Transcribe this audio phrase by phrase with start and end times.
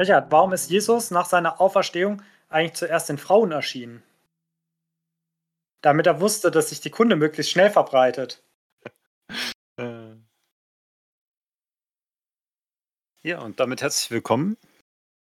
[0.00, 4.02] Richard, warum ist Jesus nach seiner Auferstehung eigentlich zuerst den Frauen erschienen?
[5.82, 8.42] Damit er wusste, dass sich die Kunde möglichst schnell verbreitet.
[9.76, 10.16] Äh.
[13.22, 14.58] Ja, und damit herzlich willkommen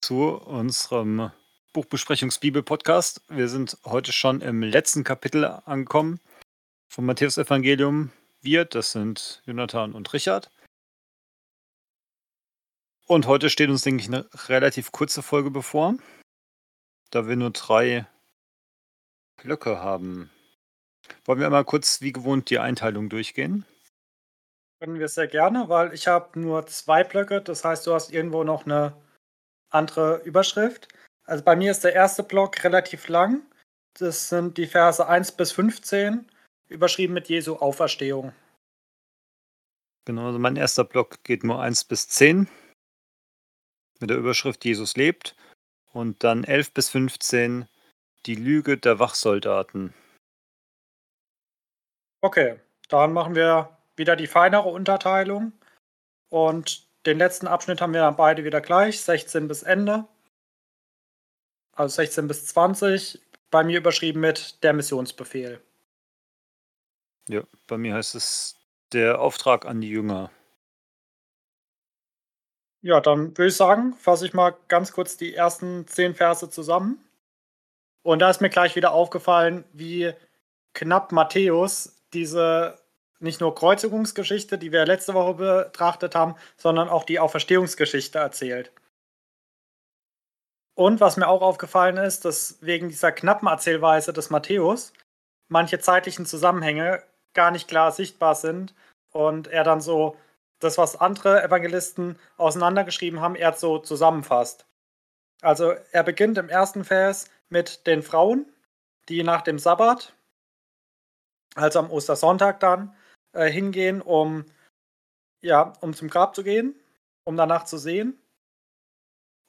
[0.01, 1.31] zu unserem
[1.73, 3.23] Buchbesprechungs-Bibel-Podcast.
[3.29, 6.21] Wir sind heute schon im letzten Kapitel angekommen
[6.89, 8.11] vom Matthäus-Evangelium.
[8.41, 10.51] Wir, das sind Jonathan und Richard.
[13.11, 15.97] Und heute steht uns, denke ich, eine relativ kurze Folge bevor,
[17.11, 18.07] da wir nur drei
[19.43, 20.31] Blöcke haben.
[21.25, 23.67] Wollen wir einmal kurz wie gewohnt die Einteilung durchgehen?
[24.79, 27.41] Können wir sehr gerne, weil ich habe nur zwei Blöcke.
[27.41, 28.97] Das heißt, du hast irgendwo noch eine
[29.71, 30.87] andere Überschrift.
[31.25, 33.43] Also bei mir ist der erste Block relativ lang.
[33.99, 36.31] Das sind die Verse 1 bis 15,
[36.69, 38.33] überschrieben mit Jesu Auferstehung.
[40.05, 42.49] Genau, also mein erster Block geht nur 1 bis 10
[44.01, 45.37] mit der Überschrift Jesus lebt
[45.93, 47.69] und dann 11 bis 15
[48.27, 49.95] die Lüge der Wachsoldaten.
[52.23, 55.53] Okay, dann machen wir wieder die feinere Unterteilung
[56.29, 60.07] und den letzten Abschnitt haben wir dann beide wieder gleich, 16 bis Ende.
[61.73, 65.63] Also 16 bis 20, bei mir überschrieben mit der Missionsbefehl.
[67.29, 68.57] Ja, bei mir heißt es
[68.93, 70.31] der Auftrag an die Jünger.
[72.83, 77.05] Ja, dann würde ich sagen, fasse ich mal ganz kurz die ersten zehn Verse zusammen.
[78.03, 80.15] Und da ist mir gleich wieder aufgefallen, wie
[80.73, 82.79] knapp Matthäus diese
[83.19, 88.73] nicht nur Kreuzigungsgeschichte, die wir letzte Woche betrachtet haben, sondern auch die Auferstehungsgeschichte erzählt.
[90.75, 94.95] Und was mir auch aufgefallen ist, dass wegen dieser knappen Erzählweise des Matthäus
[95.49, 97.03] manche zeitlichen Zusammenhänge
[97.35, 98.75] gar nicht klar sichtbar sind
[99.11, 100.17] und er dann so
[100.61, 104.67] das, was andere Evangelisten auseinandergeschrieben haben, er so zusammenfasst.
[105.43, 108.47] Also er beginnt im ersten Vers mit den Frauen,
[109.09, 110.15] die nach dem Sabbat,
[111.55, 112.95] also am Ostersonntag dann,
[113.33, 114.45] äh, hingehen, um,
[115.41, 116.75] ja, um zum Grab zu gehen,
[117.25, 118.19] um danach zu sehen.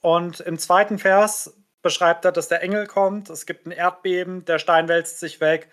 [0.01, 4.59] Und im zweiten Vers beschreibt er, dass der Engel kommt, es gibt ein Erdbeben, der
[4.59, 5.69] Stein wälzt sich weg,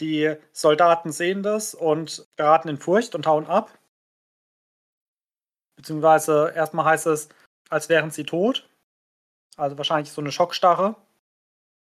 [0.00, 3.70] die Soldaten sehen das und geraten in Furcht und hauen ab.
[5.86, 7.28] Beziehungsweise erstmal heißt es,
[7.70, 8.68] als wären sie tot.
[9.56, 10.96] Also wahrscheinlich so eine Schockstarre.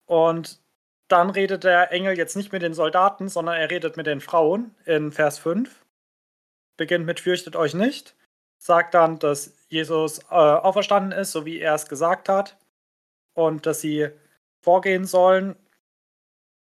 [0.06, 0.58] Und
[1.06, 4.74] dann redet der Engel jetzt nicht mit den Soldaten, sondern er redet mit den Frauen
[4.86, 5.84] in Vers 5.
[6.76, 8.16] Beginnt mit Fürchtet euch nicht.
[8.58, 12.56] Sagt dann, dass Jesus äh, auferstanden ist, so wie er es gesagt hat.
[13.34, 14.08] Und dass sie
[14.62, 15.54] vorgehen sollen,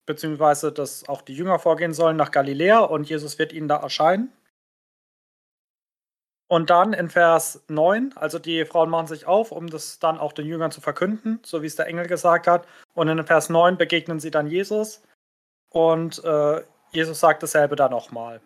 [0.07, 4.33] beziehungsweise dass auch die Jünger vorgehen sollen nach Galiläa und Jesus wird ihnen da erscheinen.
[6.53, 10.35] Und dann in Vers 9, also die Frauen machen sich auf, um das dann auch
[10.35, 12.69] den Jüngern zu verkünden, so wie es der Engel gesagt hat.
[12.93, 15.03] Und in Vers 9 begegnen sie dann Jesus.
[15.71, 18.43] Und äh, Jesus sagt dasselbe dann nochmal.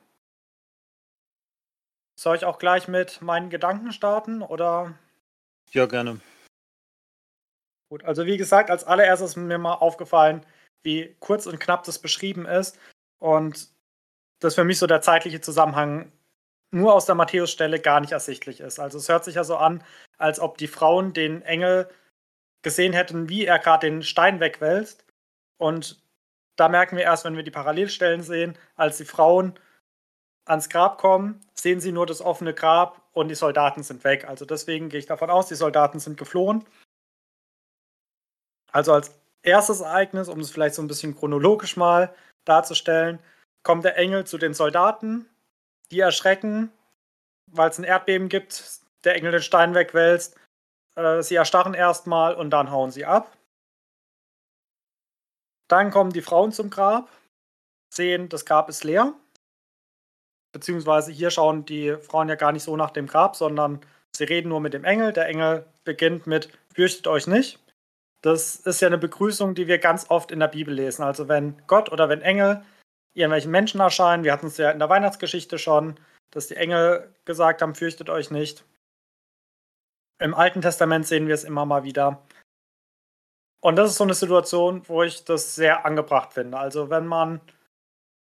[2.17, 4.95] Soll ich auch gleich mit meinen Gedanken starten oder?
[5.73, 6.21] Ja, gerne.
[7.91, 10.47] Gut, also wie gesagt, als allererstes ist mir mal aufgefallen,
[10.85, 12.79] wie kurz und knapp das beschrieben ist.
[13.19, 13.69] Und
[14.39, 16.13] das für mich so der zeitliche Zusammenhang
[16.71, 18.79] nur aus der Matthäus-Stelle gar nicht ersichtlich ist.
[18.79, 19.83] Also es hört sich ja so an,
[20.19, 21.89] als ob die Frauen den Engel
[22.63, 25.05] gesehen hätten, wie er gerade den Stein wegwälzt.
[25.59, 26.03] Und
[26.57, 29.59] da merken wir erst, wenn wir die Parallelstellen sehen, als die Frauen
[30.45, 34.27] ans Grab kommen, sehen sie nur das offene Grab und die Soldaten sind weg.
[34.29, 36.65] Also deswegen gehe ich davon aus, die Soldaten sind geflohen.
[38.73, 43.19] Also als erstes Ereignis, um es vielleicht so ein bisschen chronologisch mal darzustellen,
[43.63, 45.29] kommt der Engel zu den Soldaten,
[45.91, 46.71] die erschrecken,
[47.51, 50.37] weil es ein Erdbeben gibt, der Engel den Stein wegwälzt.
[50.97, 53.37] Äh, sie erstarren erstmal und dann hauen sie ab.
[55.69, 57.11] Dann kommen die Frauen zum Grab,
[57.93, 59.15] sehen, das Grab ist leer.
[60.53, 63.81] Beziehungsweise hier schauen die Frauen ja gar nicht so nach dem Grab, sondern
[64.17, 65.13] sie reden nur mit dem Engel.
[65.13, 67.59] Der Engel beginnt mit Fürchtet euch nicht.
[68.23, 71.03] Das ist ja eine Begrüßung, die wir ganz oft in der Bibel lesen.
[71.03, 72.65] Also wenn Gott oder wenn Engel
[73.17, 74.25] irgendwelchen Menschen erscheinen.
[74.25, 75.99] Wir hatten es ja in der Weihnachtsgeschichte schon,
[76.31, 78.65] dass die Engel gesagt haben, fürchtet euch nicht.
[80.19, 82.23] Im Alten Testament sehen wir es immer mal wieder.
[83.61, 86.59] Und das ist so eine Situation, wo ich das sehr angebracht finde.
[86.59, 87.41] Also wenn man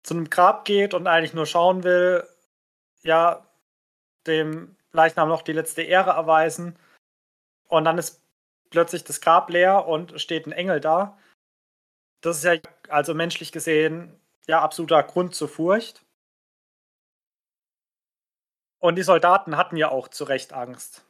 [0.04, 2.24] zu einem Grab geht und eigentlich nur schauen will,
[3.04, 3.46] ja,
[4.26, 6.78] dem Leichnam noch die letzte Ehre erweisen
[7.68, 8.22] und dann ist
[8.70, 11.18] plötzlich das Grab leer und steht ein Engel da.
[12.22, 12.56] Das ist ja
[12.90, 16.04] also menschlich gesehen ja, absoluter Grund zur Furcht.
[18.80, 21.04] Und die Soldaten hatten ja auch zu Recht Angst.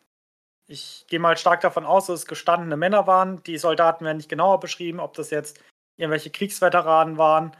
[0.67, 3.41] ich gehe mal stark davon aus, dass es gestandene Männer waren.
[3.43, 5.63] Die Soldaten werden nicht genauer beschrieben, ob das jetzt
[5.97, 7.55] irgendwelche Kriegsveteranen waren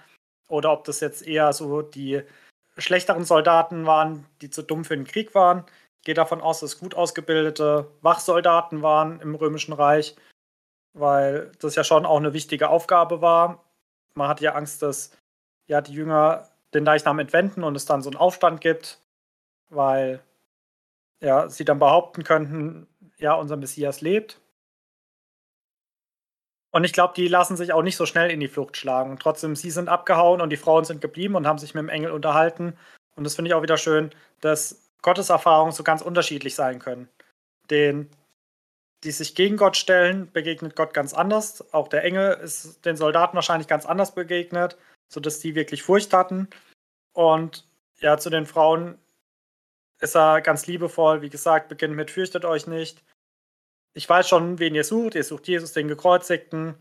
[0.49, 2.23] oder ob das jetzt eher so die
[2.77, 5.65] schlechteren Soldaten waren, die zu dumm für den Krieg waren.
[5.99, 10.15] Ich gehe davon aus, dass es gut ausgebildete Wachsoldaten waren im Römischen Reich,
[10.93, 13.63] weil das ja schon auch eine wichtige Aufgabe war.
[14.15, 15.11] Man hatte ja Angst, dass
[15.67, 18.99] ja, die Jünger den Leichnam entwenden und es dann so einen Aufstand gibt,
[19.69, 20.21] weil
[21.19, 22.87] ja, sie dann behaupten könnten,
[23.17, 24.39] ja, unser Messias lebt.
[26.71, 29.17] Und ich glaube, die lassen sich auch nicht so schnell in die Flucht schlagen.
[29.19, 32.11] Trotzdem, sie sind abgehauen und die Frauen sind geblieben und haben sich mit dem Engel
[32.11, 32.77] unterhalten.
[33.15, 34.11] Und das finde ich auch wieder schön,
[34.41, 37.09] dass Gottes Erfahrungen so ganz unterschiedlich sein können.
[37.71, 38.09] Den,
[39.03, 41.73] die sich gegen Gott stellen, begegnet Gott ganz anders.
[41.73, 44.77] Auch der Engel ist den Soldaten wahrscheinlich ganz anders begegnet,
[45.09, 46.49] sodass die wirklich Furcht hatten.
[47.13, 47.67] Und
[47.99, 48.97] ja, zu den Frauen
[49.99, 51.21] ist er ganz liebevoll.
[51.21, 53.03] Wie gesagt, beginnt mit Fürchtet euch nicht.
[53.93, 55.15] Ich weiß schon, wen ihr sucht.
[55.15, 56.75] Ihr sucht Jesus, den Gekreuzigten.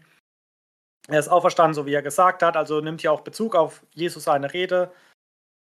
[1.09, 2.57] Er ist auferstanden, so wie er gesagt hat.
[2.57, 4.93] Also nimmt hier auch Bezug auf Jesus seine Rede.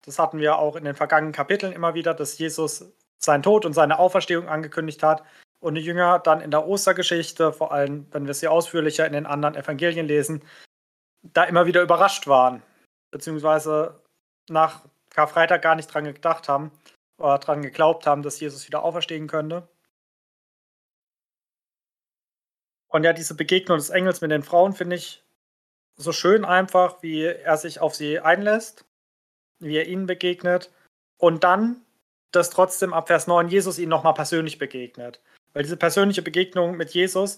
[0.02, 3.72] Das hatten wir auch in den vergangenen Kapiteln immer wieder, dass Jesus seinen Tod und
[3.72, 5.22] seine Auferstehung angekündigt hat.
[5.60, 9.26] Und die Jünger dann in der Ostergeschichte, vor allem wenn wir sie ausführlicher in den
[9.26, 10.42] anderen Evangelien lesen,
[11.32, 12.62] da immer wieder überrascht waren.
[13.10, 14.00] Beziehungsweise
[14.48, 16.70] nach Karfreitag gar nicht dran gedacht haben
[17.18, 19.68] oder daran geglaubt haben, dass Jesus wieder auferstehen könnte.
[22.88, 25.24] Und ja, diese Begegnung des Engels mit den Frauen finde ich
[25.96, 28.84] so schön einfach, wie er sich auf sie einlässt,
[29.60, 30.72] wie er ihnen begegnet
[31.18, 31.84] und dann,
[32.32, 35.20] dass trotzdem ab Vers 9 Jesus ihnen nochmal persönlich begegnet.
[35.52, 37.36] Weil diese persönliche Begegnung mit Jesus,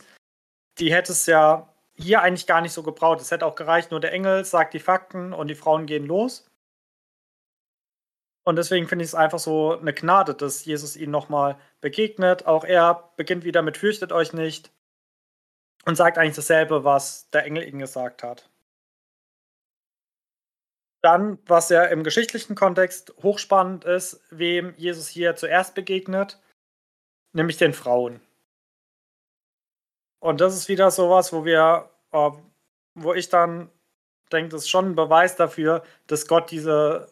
[0.79, 3.21] die hätte es ja hier eigentlich gar nicht so gebraucht.
[3.21, 6.49] Es hätte auch gereicht, nur der Engel sagt die Fakten und die Frauen gehen los.
[8.45, 12.47] Und deswegen finde ich es einfach so eine Gnade, dass Jesus ihnen nochmal begegnet.
[12.47, 14.71] Auch er beginnt wieder mit Fürchtet euch nicht
[15.85, 18.49] und sagt eigentlich dasselbe, was der Engel ihnen gesagt hat.
[21.03, 26.41] Dann, was ja im geschichtlichen Kontext hochspannend ist, wem Jesus hier zuerst begegnet,
[27.33, 28.21] nämlich den Frauen.
[30.21, 32.31] Und das ist wieder sowas, wo wir, äh,
[32.95, 33.71] wo ich dann
[34.33, 37.09] denke, das ist schon ein Beweis dafür, dass Gott diese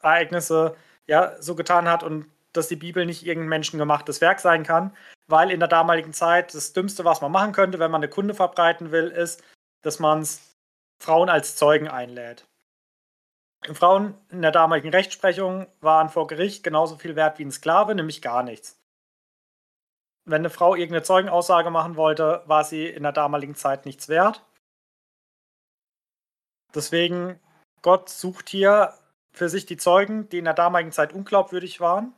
[0.00, 0.76] Ereignisse
[1.06, 4.96] ja so getan hat und dass die Bibel nicht irgendein menschengemachtes Werk sein kann,
[5.26, 8.34] weil in der damaligen Zeit das Dümmste, was man machen könnte, wenn man eine Kunde
[8.34, 9.42] verbreiten will, ist,
[9.82, 10.26] dass man
[11.02, 12.46] Frauen als Zeugen einlädt.
[13.72, 18.22] Frauen in der damaligen Rechtsprechung waren vor Gericht genauso viel wert wie ein Sklave, nämlich
[18.22, 18.78] gar nichts.
[20.26, 24.44] Wenn eine Frau irgendeine Zeugenaussage machen wollte, war sie in der damaligen Zeit nichts wert.
[26.74, 27.40] Deswegen,
[27.80, 28.92] Gott sucht hier
[29.32, 32.12] für sich die Zeugen, die in der damaligen Zeit unglaubwürdig waren.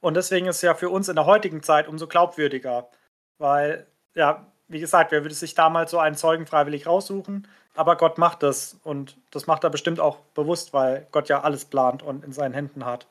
[0.00, 2.90] Und deswegen ist es ja für uns in der heutigen Zeit umso glaubwürdiger.
[3.38, 7.46] Weil, ja, wie gesagt, wer würde sich damals so einen Zeugen freiwillig raussuchen?
[7.74, 8.78] Aber Gott macht das.
[8.82, 12.52] Und das macht er bestimmt auch bewusst, weil Gott ja alles plant und in seinen
[12.52, 13.06] Händen hat.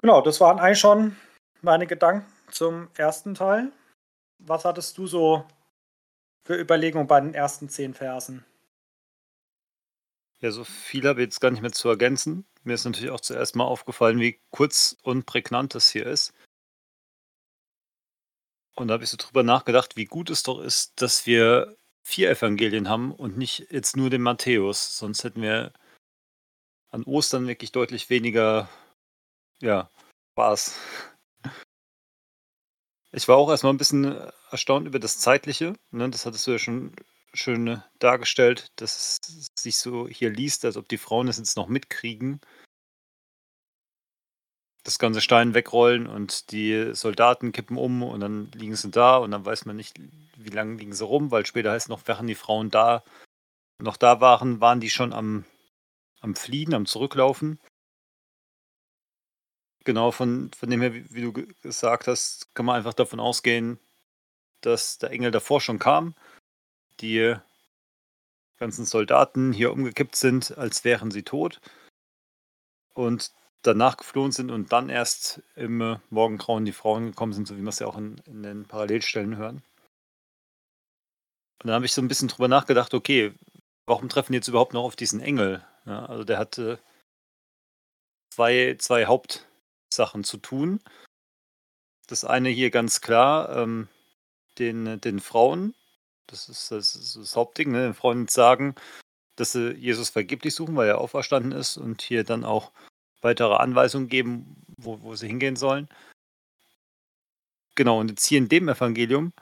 [0.00, 1.16] Genau, das waren eigentlich schon
[1.64, 3.72] meine Gedanken zum ersten Teil.
[4.38, 5.46] Was hattest du so
[6.46, 8.44] für Überlegungen bei den ersten zehn Versen?
[10.40, 12.44] Ja, so viel habe ich jetzt gar nicht mehr zu ergänzen.
[12.64, 16.34] Mir ist natürlich auch zuerst mal aufgefallen, wie kurz und prägnant das hier ist.
[18.76, 22.30] Und da habe ich so drüber nachgedacht, wie gut es doch ist, dass wir vier
[22.30, 24.98] Evangelien haben und nicht jetzt nur den Matthäus.
[24.98, 25.72] Sonst hätten wir
[26.90, 28.68] an Ostern wirklich deutlich weniger,
[29.60, 29.90] ja,
[30.32, 30.78] Spaß.
[33.14, 34.16] Ich war auch erstmal ein bisschen
[34.50, 35.74] erstaunt über das Zeitliche.
[35.92, 36.10] Ne?
[36.10, 36.96] Das hattest du ja schon
[37.32, 41.68] schön dargestellt, dass es sich so hier liest, als ob die Frauen es jetzt noch
[41.68, 42.40] mitkriegen.
[44.82, 49.30] Das ganze Stein wegrollen und die Soldaten kippen um und dann liegen sie da und
[49.30, 49.96] dann weiß man nicht,
[50.36, 53.04] wie lange liegen sie rum, weil später heißt noch, während die Frauen da
[53.80, 55.44] noch da waren, waren die schon am,
[56.20, 57.60] am Fliehen, am Zurücklaufen.
[59.84, 63.78] Genau, von, von dem her, wie, wie du gesagt hast, kann man einfach davon ausgehen,
[64.62, 66.14] dass der Engel davor schon kam
[67.00, 67.36] die
[68.58, 71.60] ganzen Soldaten hier umgekippt sind, als wären sie tot
[72.94, 77.62] und danach geflohen sind und dann erst im Morgengrauen die Frauen gekommen sind, so wie
[77.62, 79.62] wir es ja auch in, in den Parallelstellen hören.
[81.62, 83.32] Und dann habe ich so ein bisschen drüber nachgedacht, okay,
[83.86, 85.64] warum treffen die jetzt überhaupt noch auf diesen Engel?
[85.86, 86.78] Ja, also der hatte
[88.30, 89.06] zwei, zwei
[89.94, 90.80] Hauptsachen zu tun.
[92.08, 93.88] Das eine hier ganz klar, ähm,
[94.58, 95.74] den, den Frauen
[96.26, 97.82] das ist das, ist das Hauptding, ne?
[97.82, 98.74] Den Freunden sagen,
[99.36, 102.72] dass sie Jesus vergeblich suchen, weil er auferstanden ist und hier dann auch
[103.20, 105.88] weitere Anweisungen geben, wo, wo sie hingehen sollen.
[107.74, 109.32] genau, und jetzt hier in dem Evangelium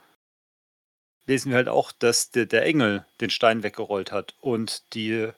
[1.26, 5.30] lesen wir halt auch, dass der, der Engel den Stein weggerollt hat und die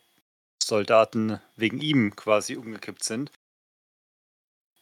[0.62, 3.30] Soldaten wegen ihm quasi umgekippt sind.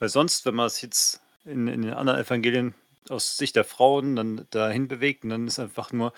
[0.03, 2.75] Weil sonst, wenn man es jetzt in, in den anderen Evangelien
[3.09, 6.13] aus Sicht der Frauen dann dahin bewegt und dann ist einfach nur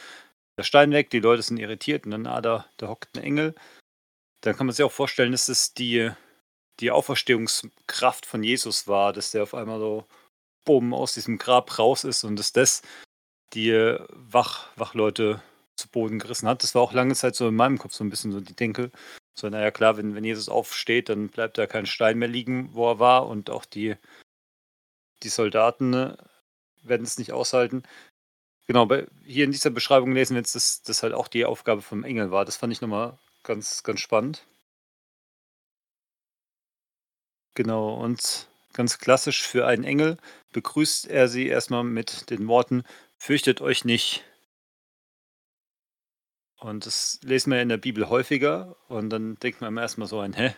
[0.56, 3.54] der Stein weg, die Leute sind irritiert und dann, ah, da, da hockt ein Engel.
[4.40, 6.10] Dann kann man sich auch vorstellen, dass es die,
[6.80, 10.06] die Auferstehungskraft von Jesus war, dass der auf einmal so
[10.64, 12.80] bumm aus diesem Grab raus ist und dass das
[13.52, 15.42] die Wach, Wachleute
[15.76, 16.62] zu Boden gerissen hat.
[16.62, 18.90] Das war auch lange Zeit so in meinem Kopf so ein bisschen so die Denke.
[19.34, 22.88] So, naja, klar, wenn, wenn Jesus aufsteht, dann bleibt da kein Stein mehr liegen, wo
[22.90, 23.96] er war und auch die,
[25.22, 26.16] die Soldaten ne,
[26.82, 27.82] werden es nicht aushalten.
[28.66, 31.82] Genau, bei, hier in dieser Beschreibung lesen wir jetzt, dass das halt auch die Aufgabe
[31.82, 32.44] vom Engel war.
[32.44, 34.46] Das fand ich nochmal ganz, ganz spannend.
[37.54, 40.16] Genau, und ganz klassisch für einen Engel
[40.52, 42.84] begrüßt er sie erstmal mit den Worten,
[43.18, 44.24] fürchtet euch nicht.
[46.64, 50.20] Und das lesen wir in der Bibel häufiger und dann denkt man immer erstmal so
[50.20, 50.54] ein, hä?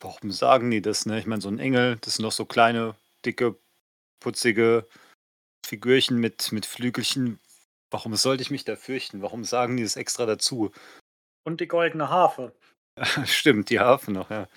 [0.00, 1.06] Warum sagen die das?
[1.06, 1.20] Ne?
[1.20, 3.56] Ich meine, so ein Engel, das sind doch so kleine, dicke,
[4.18, 4.88] putzige
[5.64, 7.38] Figürchen mit, mit Flügelchen.
[7.90, 9.22] Warum sollte ich mich da fürchten?
[9.22, 10.72] Warum sagen die das extra dazu?
[11.44, 12.52] Und die goldene Harfe.
[13.24, 14.48] Stimmt, die Harfe noch, ja.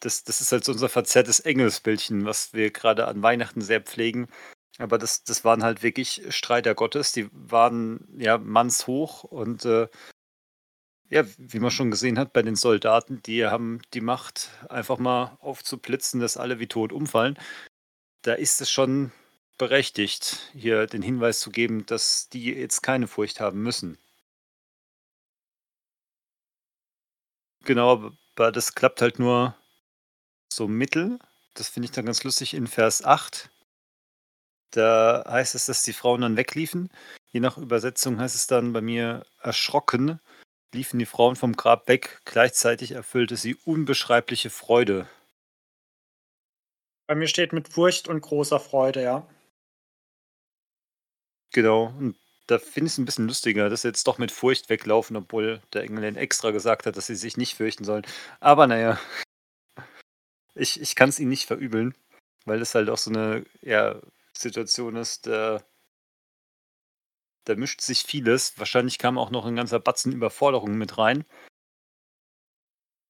[0.00, 4.26] Das, das ist halt so unser verzerrtes Engelsbildchen, was wir gerade an Weihnachten sehr pflegen.
[4.78, 7.12] Aber das, das waren halt wirklich Streiter Gottes.
[7.12, 9.88] Die waren ja mannshoch und äh,
[11.10, 15.36] ja, wie man schon gesehen hat bei den Soldaten, die haben die Macht, einfach mal
[15.40, 17.38] aufzublitzen, dass alle wie tot umfallen.
[18.22, 19.12] Da ist es schon
[19.58, 23.98] berechtigt, hier den Hinweis zu geben, dass die jetzt keine Furcht haben müssen.
[27.64, 29.54] Genau, aber das klappt halt nur
[30.52, 31.18] so mittel.
[31.54, 33.50] Das finde ich dann ganz lustig in Vers 8.
[34.74, 36.90] Da heißt es, dass die Frauen dann wegliefen.
[37.30, 40.18] Je nach Übersetzung heißt es dann bei mir erschrocken,
[40.72, 42.20] liefen die Frauen vom Grab weg.
[42.24, 45.06] Gleichzeitig erfüllte sie unbeschreibliche Freude.
[47.06, 49.28] Bei mir steht mit Furcht und großer Freude, ja.
[51.52, 52.16] Genau, und
[52.48, 55.62] da finde ich es ein bisschen lustiger, dass sie jetzt doch mit Furcht weglaufen, obwohl
[55.72, 58.04] der Engel extra gesagt hat, dass sie sich nicht fürchten sollen.
[58.40, 58.98] Aber naja,
[60.56, 61.94] ich, ich kann es ihnen nicht verübeln,
[62.44, 64.00] weil es halt auch so eine ja,
[64.36, 65.62] Situation ist, da,
[67.44, 68.58] da mischt sich vieles.
[68.58, 71.24] Wahrscheinlich kam auch noch ein ganzer Batzen Überforderungen mit rein.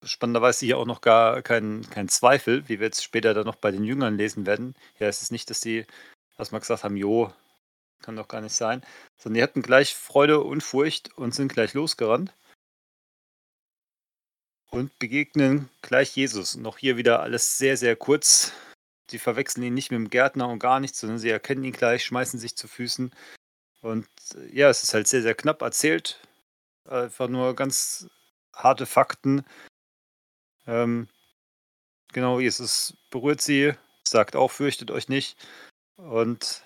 [0.02, 3.70] Spannenderweise hier auch noch gar kein, kein Zweifel, wie wir jetzt später dann noch bei
[3.70, 4.74] den Jüngern lesen werden.
[4.98, 5.86] Ja, es ist nicht, dass die
[6.36, 7.32] erstmal gesagt haben, jo,
[8.02, 8.82] kann doch gar nicht sein.
[9.16, 12.34] Sondern die hatten gleich Freude und Furcht und sind gleich losgerannt.
[14.70, 16.58] Und begegnen gleich Jesus.
[16.64, 18.52] Auch hier wieder alles sehr, sehr kurz.
[19.10, 22.04] Sie verwechseln ihn nicht mit dem Gärtner und gar nichts, sondern sie erkennen ihn gleich,
[22.04, 23.14] schmeißen sich zu Füßen.
[23.82, 26.20] Und äh, ja, es ist halt sehr, sehr knapp erzählt.
[26.84, 28.08] Einfach nur ganz
[28.54, 29.44] harte Fakten.
[30.66, 31.08] Ähm,
[32.12, 33.74] genau, Jesus berührt sie,
[34.06, 35.36] sagt auch, fürchtet euch nicht.
[35.96, 36.62] Und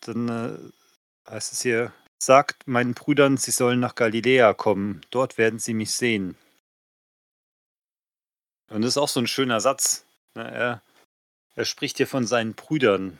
[0.00, 1.92] dann äh, heißt es hier,
[2.22, 6.36] sagt meinen Brüdern, sie sollen nach Galiläa kommen, dort werden sie mich sehen.
[8.68, 10.06] Und das ist auch so ein schöner Satz.
[10.34, 10.50] Ne?
[10.50, 10.82] Er,
[11.54, 13.18] er spricht hier von seinen Brüdern.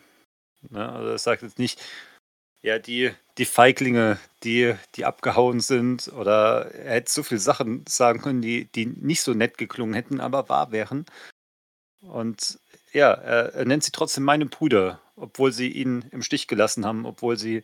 [0.70, 0.88] Ne?
[0.88, 1.80] Also er sagt jetzt nicht,
[2.62, 8.22] ja, die, die Feiglinge, die, die abgehauen sind, oder er hätte so viele Sachen sagen
[8.22, 11.04] können, die, die nicht so nett geklungen hätten, aber wahr wären.
[12.00, 12.60] Und
[12.92, 17.04] ja, er, er nennt sie trotzdem meine Brüder, obwohl sie ihn im Stich gelassen haben,
[17.04, 17.62] obwohl sie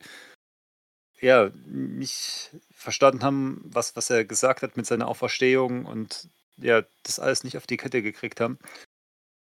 [1.20, 7.18] ja nicht verstanden haben, was, was er gesagt hat mit seiner Auferstehung und ja, das
[7.18, 8.58] alles nicht auf die Kette gekriegt haben.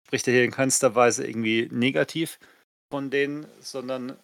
[0.05, 2.39] Spricht er hier in keinster Weise irgendwie negativ
[2.91, 4.17] von denen, sondern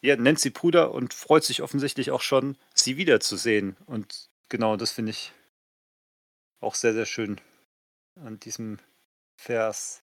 [0.00, 3.76] ja, nennt sie Brüder und freut sich offensichtlich auch schon, sie wiederzusehen.
[3.86, 5.32] Und genau das finde ich
[6.60, 7.40] auch sehr, sehr schön
[8.16, 8.78] an diesem
[9.40, 10.02] Vers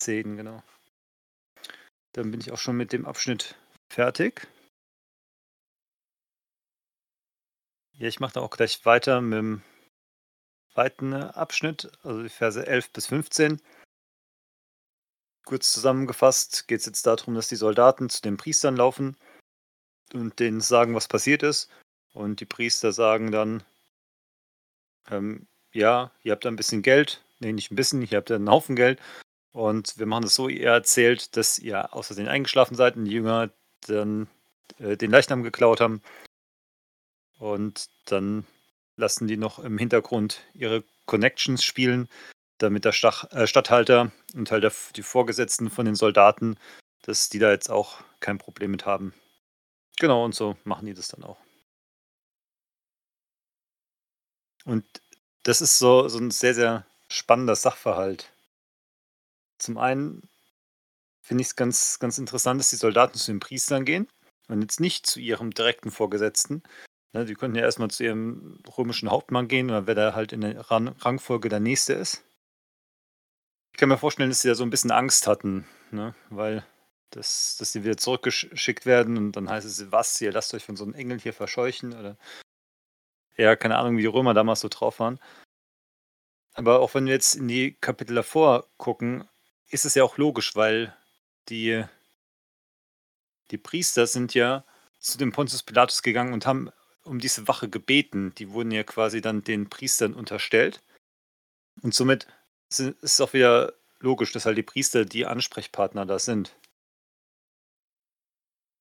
[0.00, 0.62] 10, genau.
[2.12, 3.56] Dann bin ich auch schon mit dem Abschnitt
[3.88, 4.48] fertig.
[7.92, 9.62] Ja, ich mache da auch gleich weiter mit dem
[10.76, 13.62] zweiten Abschnitt, also die Verse 11 bis 15.
[15.46, 19.16] Kurz zusammengefasst geht es jetzt darum, dass die Soldaten zu den Priestern laufen
[20.12, 21.70] und denen sagen, was passiert ist.
[22.12, 23.62] Und die Priester sagen dann,
[25.08, 28.76] ähm, ja, ihr habt ein bisschen Geld, nee, nicht ein bisschen, ihr habt einen Haufen
[28.76, 29.00] Geld
[29.52, 33.48] und wir machen es so, ihr erzählt, dass ihr außerdem eingeschlafen seid und die Jünger
[33.86, 34.28] dann
[34.78, 36.02] äh, den Leichnam geklaut haben.
[37.38, 38.46] Und dann
[38.96, 42.08] lassen die noch im Hintergrund ihre Connections spielen.
[42.58, 46.58] damit der Stach, äh, Stadthalter und halt der, die Vorgesetzten von den Soldaten,
[47.02, 49.14] dass die da jetzt auch kein Problem mit haben.
[49.98, 51.38] Genau, und so machen die das dann auch.
[54.64, 54.84] Und
[55.44, 58.32] das ist so, so ein sehr, sehr spannender Sachverhalt.
[59.58, 60.28] Zum einen
[61.22, 64.08] finde ich es ganz, ganz interessant, dass die Soldaten zu den Priestern gehen
[64.48, 66.62] und jetzt nicht zu ihrem direkten Vorgesetzten.
[67.12, 70.40] Ne, die könnten ja erstmal zu ihrem römischen Hauptmann gehen oder wer da halt in
[70.42, 72.24] der Rangfolge der Nächste ist.
[73.72, 76.14] Ich kann mir vorstellen, dass sie da so ein bisschen Angst hatten, ne?
[76.30, 76.64] weil
[77.10, 80.76] das, dass sie wieder zurückgeschickt werden und dann heißt es, was, ihr lasst euch von
[80.76, 82.16] so einem Engel hier verscheuchen oder
[83.36, 85.20] ja, keine Ahnung, wie die Römer damals so drauf waren.
[86.54, 89.28] Aber auch wenn wir jetzt in die Kapitel davor gucken,
[89.68, 90.96] ist es ja auch logisch, weil
[91.50, 91.84] die,
[93.50, 94.64] die Priester sind ja
[94.98, 96.70] zu dem Pontius Pilatus gegangen und haben
[97.06, 98.34] um diese Wache gebeten.
[98.36, 100.82] Die wurden ja quasi dann den Priestern unterstellt.
[101.82, 102.26] Und somit
[102.68, 106.56] ist es auch wieder logisch, dass halt die Priester die Ansprechpartner da sind.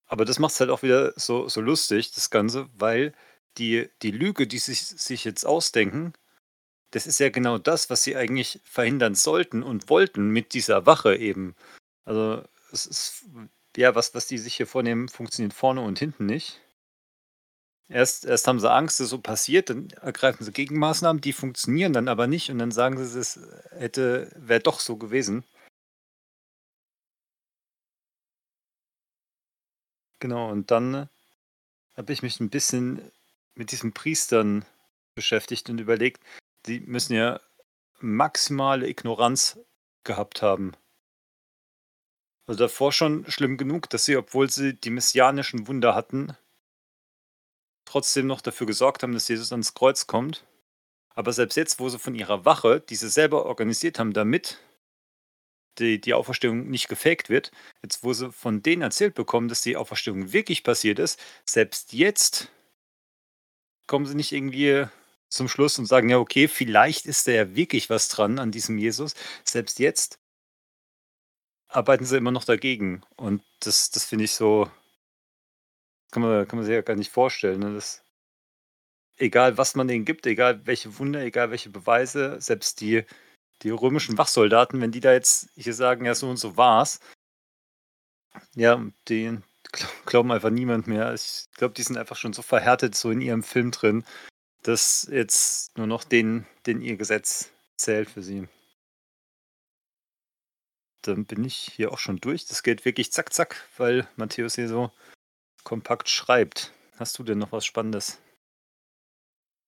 [0.07, 3.13] Aber das macht es halt auch wieder so, so lustig, das Ganze, weil
[3.57, 6.13] die, die Lüge, die sie sich jetzt ausdenken,
[6.91, 11.15] das ist ja genau das, was sie eigentlich verhindern sollten und wollten mit dieser Wache
[11.15, 11.55] eben.
[12.05, 13.25] Also es ist
[13.75, 16.61] ja was, was die sich hier vornehmen, funktioniert vorne und hinten nicht.
[17.87, 22.07] Erst, erst haben sie Angst, dass so passiert, dann ergreifen sie Gegenmaßnahmen, die funktionieren dann
[22.07, 23.39] aber nicht und dann sagen sie, es
[23.71, 25.43] hätte, wäre doch so gewesen.
[30.19, 31.09] Genau, und dann
[31.95, 33.11] habe ich mich ein bisschen
[33.53, 34.65] mit diesen Priestern
[35.13, 36.23] beschäftigt und überlegt,
[36.65, 37.39] die müssen ja
[37.99, 39.59] maximale Ignoranz
[40.03, 40.73] gehabt haben.
[42.47, 46.35] Also davor schon schlimm genug, dass sie, obwohl sie die messianischen Wunder hatten,
[47.95, 50.43] trotzdem noch dafür gesorgt haben, dass Jesus ans Kreuz kommt.
[51.13, 54.59] Aber selbst jetzt, wo sie von ihrer Wache, die sie selber organisiert haben, damit
[55.79, 59.77] die, die Auferstehung nicht gefaked wird, jetzt wo sie von denen erzählt bekommen, dass die
[59.77, 62.51] Auferstehung wirklich passiert ist, selbst jetzt
[63.87, 64.87] kommen sie nicht irgendwie
[65.29, 68.77] zum Schluss und sagen, ja, okay, vielleicht ist da ja wirklich was dran an diesem
[68.77, 69.15] Jesus.
[69.45, 70.19] Selbst jetzt
[71.69, 73.03] arbeiten sie immer noch dagegen.
[73.15, 74.69] Und das, das finde ich so,
[76.15, 77.59] kann man, kann man sich ja gar nicht vorstellen.
[77.59, 77.73] Ne?
[77.73, 78.01] Das,
[79.17, 83.03] egal, was man denen gibt, egal welche Wunder, egal welche Beweise, selbst die,
[83.63, 87.01] die römischen Wachsoldaten, wenn die da jetzt hier sagen, ja, so und so war's,
[88.55, 89.37] ja, die
[90.05, 91.13] glauben einfach niemand mehr.
[91.13, 94.05] Ich glaube, die sind einfach schon so verhärtet so in ihrem Film drin,
[94.63, 98.47] dass jetzt nur noch den, den ihr Gesetz zählt für sie.
[101.01, 102.45] Dann bin ich hier auch schon durch.
[102.45, 104.91] Das geht wirklich zack, zack, weil Matthäus hier so
[105.65, 106.71] kompakt schreibt.
[106.97, 108.21] Hast du denn noch was Spannendes?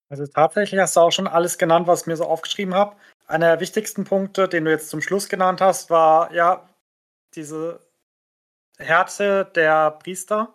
[0.10, 2.96] Also tatsächlich hast du auch schon alles genannt, was ich mir so aufgeschrieben habe.
[3.28, 6.70] Einer der wichtigsten Punkte, den du jetzt zum Schluss genannt hast, war ja
[7.36, 7.82] diese
[8.78, 10.54] Härte der Priester,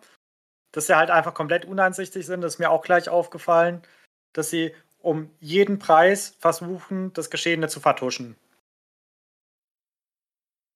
[0.72, 2.40] dass sie halt einfach komplett uneinsichtig sind.
[2.40, 3.82] Das ist mir auch gleich aufgefallen,
[4.32, 8.36] dass sie um jeden Preis versuchen, das Geschehene zu vertuschen.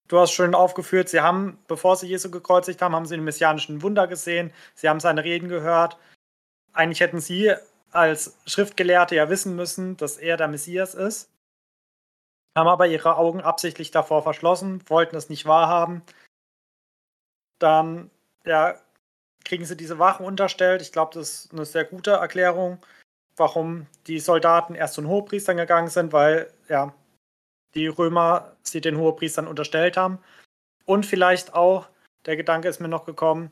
[0.08, 3.82] Du hast schön aufgeführt, sie haben, bevor sie Jesu gekreuzigt haben, haben sie den messianischen
[3.82, 5.98] Wunder gesehen, sie haben seine Reden gehört.
[6.72, 7.54] Eigentlich hätten sie
[7.90, 11.30] als Schriftgelehrte ja wissen müssen, dass er der Messias ist,
[12.56, 16.02] haben aber ihre Augen absichtlich davor verschlossen, wollten es nicht wahrhaben.
[17.58, 18.10] Dann
[18.44, 18.74] ja,
[19.44, 20.82] kriegen sie diese Wachen unterstellt.
[20.82, 22.78] Ich glaube, das ist eine sehr gute Erklärung,
[23.36, 26.94] warum die Soldaten erst zu den Hohepriestern gegangen sind, weil ja,
[27.76, 30.18] die Römer sie den Hohepriestern unterstellt haben.
[30.84, 31.88] Und vielleicht auch,
[32.24, 33.50] der Gedanke ist mir noch gekommen,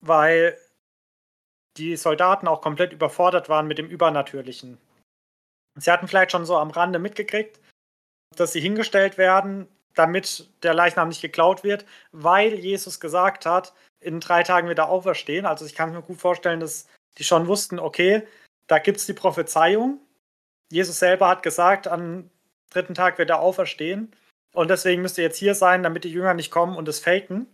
[0.00, 0.58] weil
[1.76, 4.78] die Soldaten auch komplett überfordert waren mit dem Übernatürlichen.
[5.76, 7.58] Sie hatten vielleicht schon so am Rande mitgekriegt,
[8.36, 14.20] dass sie hingestellt werden, damit der Leichnam nicht geklaut wird, weil Jesus gesagt hat, in
[14.20, 15.46] drei Tagen wird er auferstehen.
[15.46, 16.86] Also ich kann mir gut vorstellen, dass
[17.18, 18.26] die schon wussten, okay,
[18.66, 20.00] da gibt es die Prophezeiung.
[20.70, 22.30] Jesus selber hat gesagt, an
[22.70, 24.14] dritten Tag wird er auferstehen.
[24.54, 27.46] Und deswegen müsst ihr jetzt hier sein, damit die Jünger nicht kommen und es faken.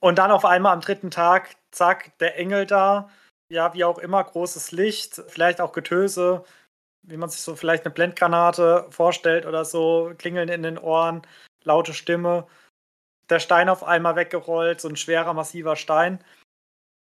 [0.00, 3.10] Und dann auf einmal am dritten Tag, zack, der Engel da,
[3.50, 6.44] ja, wie auch immer, großes Licht, vielleicht auch Getöse,
[7.02, 11.22] wie man sich so vielleicht eine Blendgranate vorstellt oder so, klingeln in den Ohren,
[11.64, 12.46] laute Stimme,
[13.28, 16.22] der Stein auf einmal weggerollt, so ein schwerer, massiver Stein.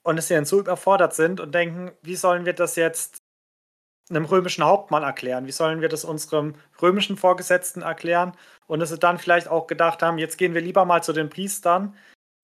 [0.03, 3.20] Und dass sie dann so überfordert sind und denken, wie sollen wir das jetzt
[4.11, 5.47] einem römischen Hauptmann erklären?
[5.47, 8.33] Wie sollen wir das unserem römischen Vorgesetzten erklären?
[8.67, 11.29] Und dass sie dann vielleicht auch gedacht haben, jetzt gehen wir lieber mal zu den
[11.29, 11.95] Priestern,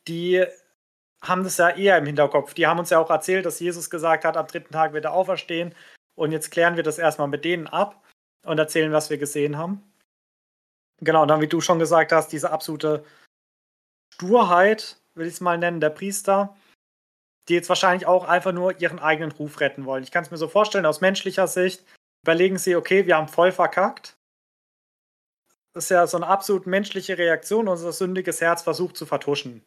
[0.08, 0.46] die
[1.22, 2.54] haben das ja eher im Hinterkopf.
[2.54, 5.14] Die haben uns ja auch erzählt, dass Jesus gesagt hat, am dritten Tag wird er
[5.14, 5.74] auferstehen.
[6.16, 8.04] Und jetzt klären wir das erstmal mit denen ab.
[8.46, 9.84] und erzählen, was wir gesehen haben.
[11.02, 13.04] Genau, und dann, wie du schon gesagt hast, diese absolute
[14.14, 16.56] Sturheit, will ich es mal nennen, der Priester,
[17.48, 20.04] die jetzt wahrscheinlich auch einfach nur ihren eigenen Ruf retten wollen.
[20.04, 21.86] Ich kann es mir so vorstellen, aus menschlicher Sicht
[22.24, 24.18] überlegen sie, okay, wir haben voll verkackt.
[25.74, 29.64] Das ist ja so eine absolut menschliche Reaktion, unser sündiges Herz versucht zu vertuschen.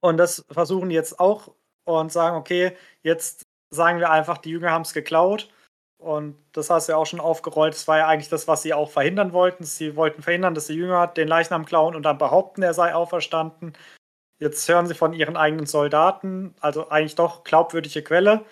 [0.00, 4.70] Und das versuchen die jetzt auch und sagen, okay, jetzt sagen wir einfach, die Jünger
[4.70, 5.50] haben es geklaut.
[5.98, 7.74] Und das hast du ja auch schon aufgerollt.
[7.74, 9.64] Das war ja eigentlich das, was sie auch verhindern wollten.
[9.64, 13.72] Sie wollten verhindern, dass die Jünger den Leichnam klauen und dann behaupten, er sei auferstanden.
[14.38, 18.44] Jetzt hören sie von ihren eigenen Soldaten, also eigentlich doch glaubwürdige Quelle.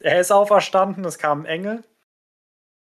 [0.00, 1.84] Er ist auferstanden, es kam ein Engel.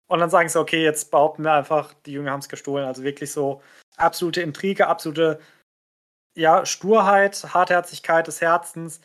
[0.08, 2.86] Und dann sagen sie, okay, jetzt behaupten wir einfach, die Jünger haben es gestohlen.
[2.86, 3.62] Also wirklich so
[3.98, 5.42] absolute Intrige, absolute
[6.36, 9.02] ja, Sturheit, Hartherzigkeit des Herzens.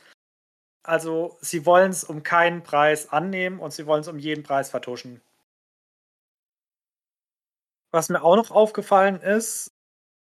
[0.85, 4.71] Also sie wollen es um keinen Preis annehmen und sie wollen es um jeden Preis
[4.71, 5.21] vertuschen.
[7.91, 9.73] Was mir auch noch aufgefallen ist,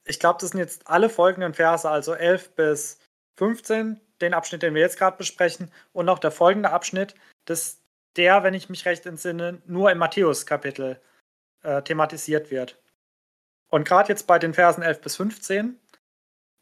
[0.06, 3.00] ich glaube, das sind jetzt alle folgenden Verse, also 11 bis
[3.38, 7.82] 15, den Abschnitt, den wir jetzt gerade besprechen, und noch der folgende Abschnitt, dass
[8.16, 11.00] der, wenn ich mich recht entsinne, nur im Matthäus-Kapitel
[11.64, 12.82] äh, thematisiert wird.
[13.70, 15.80] Und gerade jetzt bei den Versen 11 bis 15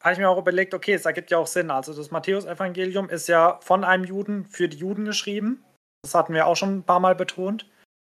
[0.02, 1.71] habe ich mir auch überlegt, okay, es ergibt ja auch Sinn.
[1.71, 5.63] Also das Matthäus-Evangelium ist ja von einem Juden für die Juden geschrieben.
[6.04, 7.69] Das hatten wir auch schon ein paar Mal betont.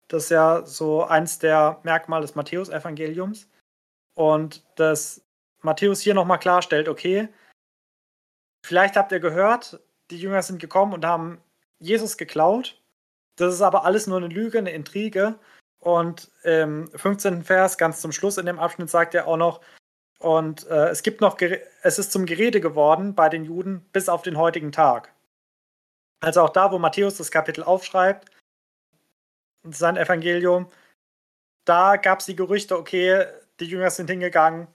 [0.07, 3.47] Das ist ja so eins der Merkmale des Matthäus-Evangeliums.
[4.19, 5.21] Und dass
[5.61, 7.29] Matthäus hier nochmal klarstellt, okay,
[8.65, 9.79] vielleicht habt ihr gehört,
[10.11, 11.41] die Jünger sind gekommen und haben
[11.79, 12.81] Jesus geklaut.
[13.37, 15.39] Das ist aber alles nur eine Lüge, eine Intrige.
[15.79, 17.45] Und im 15.
[17.45, 19.61] Vers, ganz zum Schluss in dem Abschnitt, sagt er auch noch,
[20.19, 24.21] und äh, es gibt noch, es ist zum Gerede geworden bei den Juden bis auf
[24.21, 25.13] den heutigen Tag.
[26.19, 28.29] Also auch da, wo Matthäus das Kapitel aufschreibt,
[29.63, 30.69] sein Evangelium,
[31.63, 33.25] da gab es die Gerüchte, okay,
[33.59, 34.67] die Jünger sind hingegangen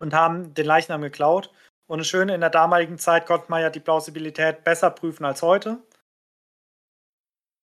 [0.00, 1.52] und haben den Leichnam geklaut.
[1.86, 5.42] Und das Schöne, in der damaligen Zeit konnte man ja die Plausibilität besser prüfen als
[5.42, 5.78] heute.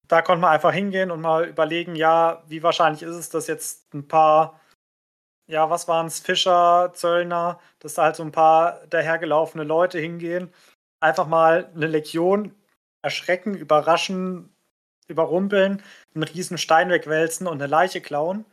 [0.08, 3.94] Da konnte man einfach hingehen und mal überlegen, ja, wie wahrscheinlich ist es, dass jetzt
[3.94, 4.60] ein paar
[5.50, 10.54] ja, was waren es, Fischer, Zöllner, dass da halt so ein paar dahergelaufene Leute hingehen,
[11.00, 12.56] einfach mal eine Legion
[13.02, 14.54] erschrecken, überraschen,
[15.08, 15.82] überrumpeln,
[16.14, 18.46] einen riesen Stein wegwälzen und eine Leiche klauen.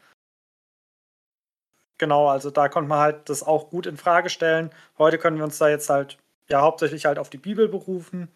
[1.98, 4.70] Genau, also da konnte man halt das auch gut in Frage stellen.
[4.98, 8.30] Heute können wir uns da jetzt halt ja hauptsächlich halt auf die Bibel berufen.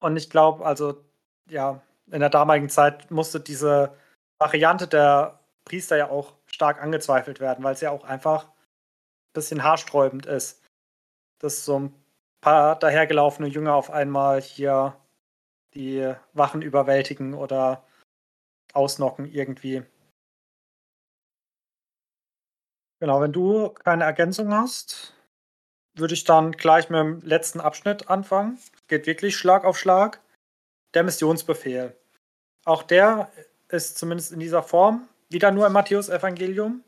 [0.00, 1.04] Und ich glaube, also
[1.48, 3.94] ja, in der damaligen Zeit musste diese
[4.38, 8.52] Variante der Priester ja auch stark angezweifelt werden, weil es ja auch einfach ein
[9.34, 10.64] bisschen haarsträubend ist,
[11.40, 11.94] dass so ein
[12.40, 14.96] paar dahergelaufene Jünger auf einmal hier
[15.74, 17.84] die Wachen überwältigen oder
[18.72, 19.84] ausnocken irgendwie.
[23.00, 25.14] Genau, wenn du keine Ergänzung hast,
[25.94, 28.58] würde ich dann gleich mit dem letzten Abschnitt anfangen.
[28.88, 30.20] Geht wirklich Schlag auf Schlag.
[30.94, 31.96] Der Missionsbefehl.
[32.64, 33.30] Auch der
[33.68, 36.82] ist zumindest in dieser Form wieder nur im Matthäus-Evangelium.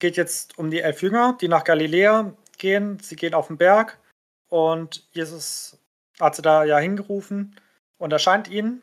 [0.00, 2.98] Geht jetzt um die elf Jünger, die nach Galiläa gehen.
[3.00, 3.98] Sie gehen auf den Berg
[4.48, 5.78] und Jesus
[6.20, 7.58] hat sie da ja hingerufen
[7.98, 8.82] und erscheint ihnen.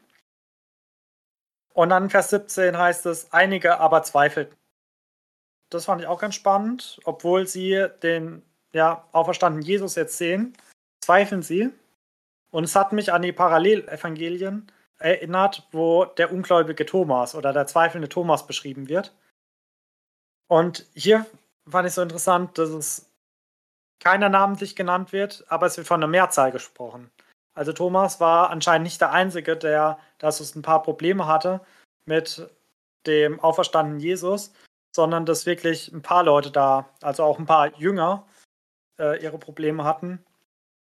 [1.74, 4.61] Und dann Vers 17 heißt es, einige aber zweifelten.
[5.72, 7.00] Das fand ich auch ganz spannend.
[7.06, 10.54] Obwohl sie den ja, auferstandenen Jesus jetzt sehen,
[11.04, 11.72] zweifeln sie.
[12.52, 18.10] Und es hat mich an die Parallelevangelien erinnert, wo der ungläubige Thomas oder der zweifelnde
[18.10, 19.16] Thomas beschrieben wird.
[20.48, 21.26] Und hier
[21.68, 23.10] fand ich so interessant, dass es
[24.00, 27.10] keiner namentlich genannt wird, aber es wird von einer Mehrzahl gesprochen.
[27.54, 31.62] Also Thomas war anscheinend nicht der Einzige, der dass es ein paar Probleme hatte
[32.06, 32.50] mit
[33.06, 34.54] dem auferstandenen Jesus,
[34.92, 38.26] sondern dass wirklich ein paar Leute da, also auch ein paar Jünger,
[39.00, 40.24] äh, ihre Probleme hatten.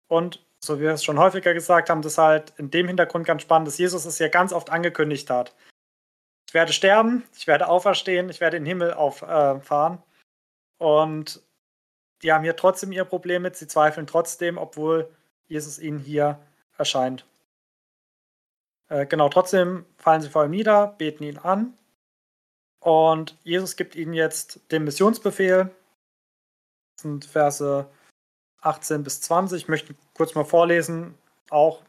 [0.07, 3.41] Und so wie wir es schon häufiger gesagt haben, das halt in dem Hintergrund ganz
[3.41, 5.55] spannend, dass Jesus es ja ganz oft angekündigt hat.
[6.47, 9.97] Ich werde sterben, ich werde auferstehen, ich werde in den Himmel auffahren.
[9.97, 11.41] Äh, und
[12.21, 15.09] die haben hier trotzdem ihr Problem mit, sie zweifeln trotzdem, obwohl
[15.47, 16.39] Jesus ihnen hier
[16.77, 17.25] erscheint.
[18.89, 21.73] Äh, genau, trotzdem fallen sie vor ihm nieder, beten ihn an.
[22.81, 25.69] Und Jesus gibt ihnen jetzt den Missionsbefehl.
[26.95, 27.87] Das sind Verse
[28.61, 29.63] 18 bis 20.
[29.63, 31.15] Ich möchte kurz mal vorlesen.
[31.49, 31.83] Auch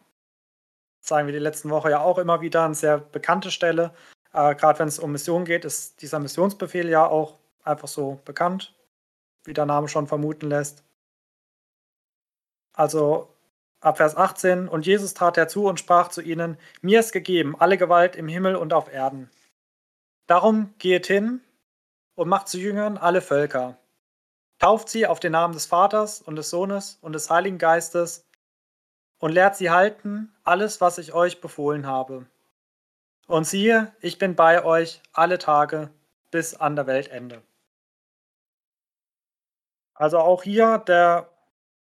[1.00, 3.94] sagen wir die letzten Woche ja auch immer wieder eine sehr bekannte Stelle.
[4.32, 8.74] Äh, Gerade wenn es um Mission geht, ist dieser Missionsbefehl ja auch einfach so bekannt,
[9.44, 10.84] wie der Name schon vermuten lässt.
[12.74, 13.34] Also
[13.80, 17.78] ab Vers 18, und Jesus trat herzu und sprach zu ihnen, mir ist gegeben alle
[17.78, 19.30] Gewalt im Himmel und auf Erden.
[20.26, 21.40] Darum geht hin
[22.14, 23.78] und macht zu Jüngern alle Völker.
[24.58, 28.24] Tauft sie auf den Namen des Vaters und des Sohnes und des Heiligen Geistes
[29.18, 32.26] und lehrt sie halten alles, was ich euch befohlen habe.
[33.26, 35.90] Und siehe, ich bin bei euch alle Tage
[36.30, 37.42] bis an der Weltende.
[39.94, 41.28] Also auch hier der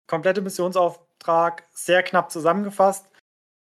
[0.07, 3.10] komplette Missionsauftrag sehr knapp zusammengefasst.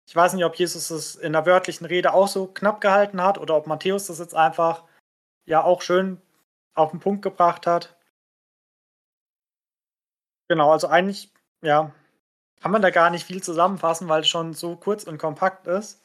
[0.08, 3.38] Ich weiß nicht, ob Jesus es in der wörtlichen Rede auch so knapp gehalten hat
[3.38, 4.84] oder ob Matthäus das jetzt einfach
[5.46, 6.22] ja auch schön
[6.76, 7.96] auf den Punkt gebracht hat.
[10.48, 11.92] Genau, also eigentlich, ja,
[12.62, 16.02] kann man da gar nicht viel zusammenfassen, weil es schon so kurz und kompakt ist.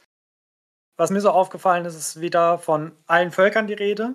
[0.96, 4.14] Was mir so aufgefallen ist, ist wieder von allen Völkern die Rede.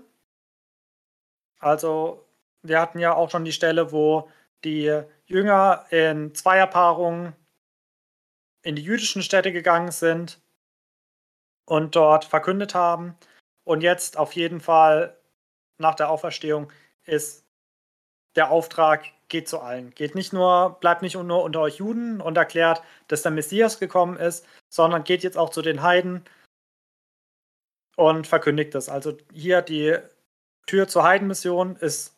[1.59, 2.25] Also,
[2.61, 4.29] wir hatten ja auch schon die Stelle, wo
[4.63, 7.33] die Jünger in Zweierpaarungen
[8.65, 10.41] in die jüdischen Städte gegangen sind
[11.65, 13.15] und dort verkündet haben.
[13.63, 15.15] Und jetzt auf jeden Fall
[15.77, 16.71] nach der Auferstehung
[17.05, 17.45] ist
[18.35, 19.91] der Auftrag, geht zu allen.
[19.91, 24.17] Geht nicht nur, bleibt nicht nur unter euch Juden und erklärt, dass der Messias gekommen
[24.17, 26.25] ist, sondern geht jetzt auch zu den Heiden
[27.95, 28.89] und verkündigt es.
[28.89, 29.97] Also hier die
[30.65, 32.17] Tür zur Heidenmission ist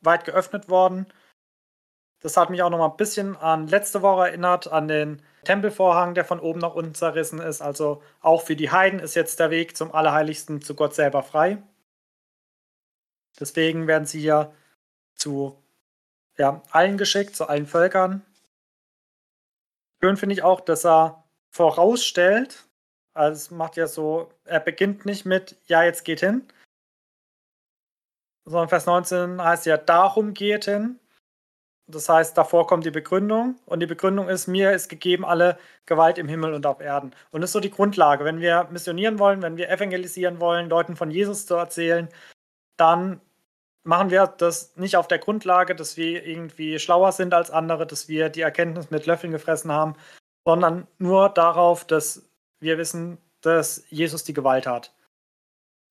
[0.00, 1.06] weit geöffnet worden.
[2.20, 6.14] Das hat mich auch noch mal ein bisschen an letzte Woche erinnert, an den Tempelvorhang,
[6.14, 7.62] der von oben nach unten zerrissen ist.
[7.62, 11.62] Also auch für die Heiden ist jetzt der Weg zum Allerheiligsten zu Gott selber frei.
[13.38, 14.52] Deswegen werden sie hier
[15.14, 15.56] zu
[16.36, 18.24] ja, allen geschickt, zu allen Völkern.
[20.02, 22.66] Schön finde ich auch, dass er vorausstellt,
[23.14, 26.46] also es macht ja so, er beginnt nicht mit, ja, jetzt geht hin,
[28.44, 30.98] sondern Vers 19 heißt ja, darum geht hin.
[31.90, 36.18] Das heißt, davor kommt die Begründung und die Begründung ist, mir ist gegeben alle Gewalt
[36.18, 37.14] im Himmel und auf Erden.
[37.30, 38.26] Und das ist so die Grundlage.
[38.26, 42.08] Wenn wir missionieren wollen, wenn wir evangelisieren wollen, Leuten von Jesus zu erzählen,
[42.76, 43.22] dann
[43.84, 48.06] machen wir das nicht auf der Grundlage, dass wir irgendwie schlauer sind als andere, dass
[48.06, 49.94] wir die Erkenntnis mit Löffeln gefressen haben,
[50.46, 52.28] sondern nur darauf, dass
[52.60, 54.94] wir wissen, dass Jesus die Gewalt hat.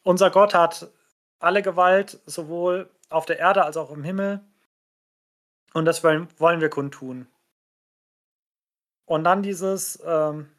[0.03, 0.91] Unser Gott hat
[1.39, 4.41] alle Gewalt, sowohl auf der Erde als auch im Himmel.
[5.73, 7.27] Und das wollen, wollen wir kundtun.
[9.05, 10.49] Und dann dieses ähm,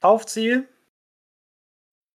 [0.00, 0.68] Taufziel,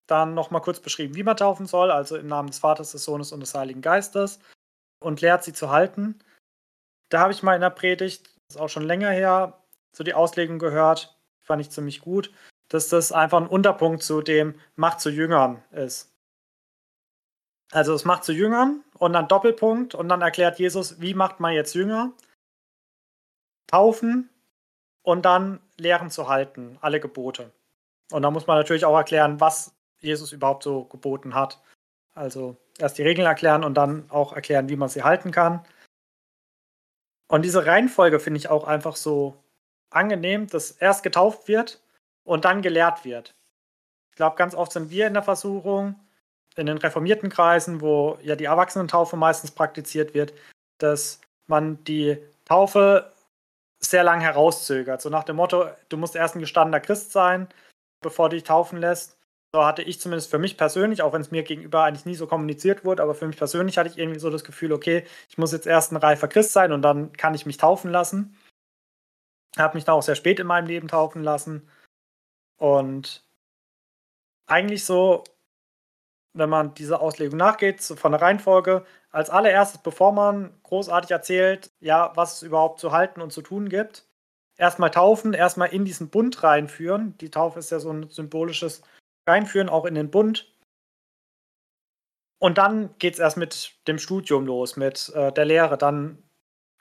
[0.08, 3.32] dann nochmal kurz beschrieben, wie man taufen soll, also im Namen des Vaters, des Sohnes
[3.32, 4.40] und des Heiligen Geistes
[5.00, 6.20] und lehrt sie zu halten.
[7.10, 9.62] Da habe ich mal in der Predigt, das ist auch schon länger her,
[9.94, 12.32] so die Auslegung gehört, fand ich ziemlich gut,
[12.70, 16.11] dass das einfach ein Unterpunkt zu dem Macht zu Jüngern ist.
[17.72, 21.54] Also es macht zu Jüngern und dann Doppelpunkt und dann erklärt Jesus, wie macht man
[21.54, 22.12] jetzt Jünger?
[23.68, 24.30] Taufen
[25.04, 27.52] und dann Lehren zu halten, alle Gebote.
[28.12, 31.62] Und da muss man natürlich auch erklären, was Jesus überhaupt so geboten hat.
[32.14, 35.66] Also erst die Regeln erklären und dann auch erklären, wie man sie halten kann.
[37.30, 39.42] Und diese Reihenfolge finde ich auch einfach so
[39.90, 41.82] angenehm, dass erst getauft wird
[42.26, 43.32] und dann gelehrt wird.
[44.10, 45.96] Ich glaube, ganz oft sind wir in der Versuchung,
[46.56, 50.34] in den reformierten Kreisen, wo ja die Erwachsenentaufe meistens praktiziert wird,
[50.80, 53.12] dass man die Taufe
[53.80, 55.02] sehr lang herauszögert.
[55.02, 57.48] So nach dem Motto, du musst erst ein gestandener Christ sein,
[58.02, 59.18] bevor du dich taufen lässt.
[59.54, 62.26] So hatte ich zumindest für mich persönlich, auch wenn es mir gegenüber eigentlich nie so
[62.26, 65.52] kommuniziert wurde, aber für mich persönlich hatte ich irgendwie so das Gefühl, okay, ich muss
[65.52, 68.38] jetzt erst ein reifer Christ sein und dann kann ich mich taufen lassen.
[69.58, 71.68] Habe mich da auch sehr spät in meinem Leben taufen lassen.
[72.58, 73.26] Und
[74.48, 75.26] eigentlich so
[76.34, 82.12] wenn man dieser Auslegung nachgeht, von der Reihenfolge, als allererstes, bevor man großartig erzählt, ja,
[82.16, 84.06] was es überhaupt zu halten und zu tun gibt,
[84.58, 87.18] erstmal taufen, erstmal in diesen Bund reinführen.
[87.20, 88.82] Die Taufe ist ja so ein symbolisches
[89.28, 90.48] Reinführen, auch in den Bund.
[92.40, 95.78] Und dann geht es erst mit dem Studium los, mit äh, der Lehre.
[95.78, 96.24] Dann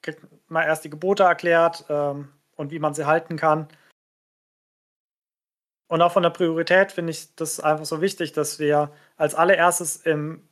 [0.02, 3.68] kriegt man erst die Gebote erklärt ähm, und wie man sie halten kann.
[5.90, 9.96] Und auch von der Priorität finde ich das einfach so wichtig, dass wir als allererstes
[9.96, 10.48] im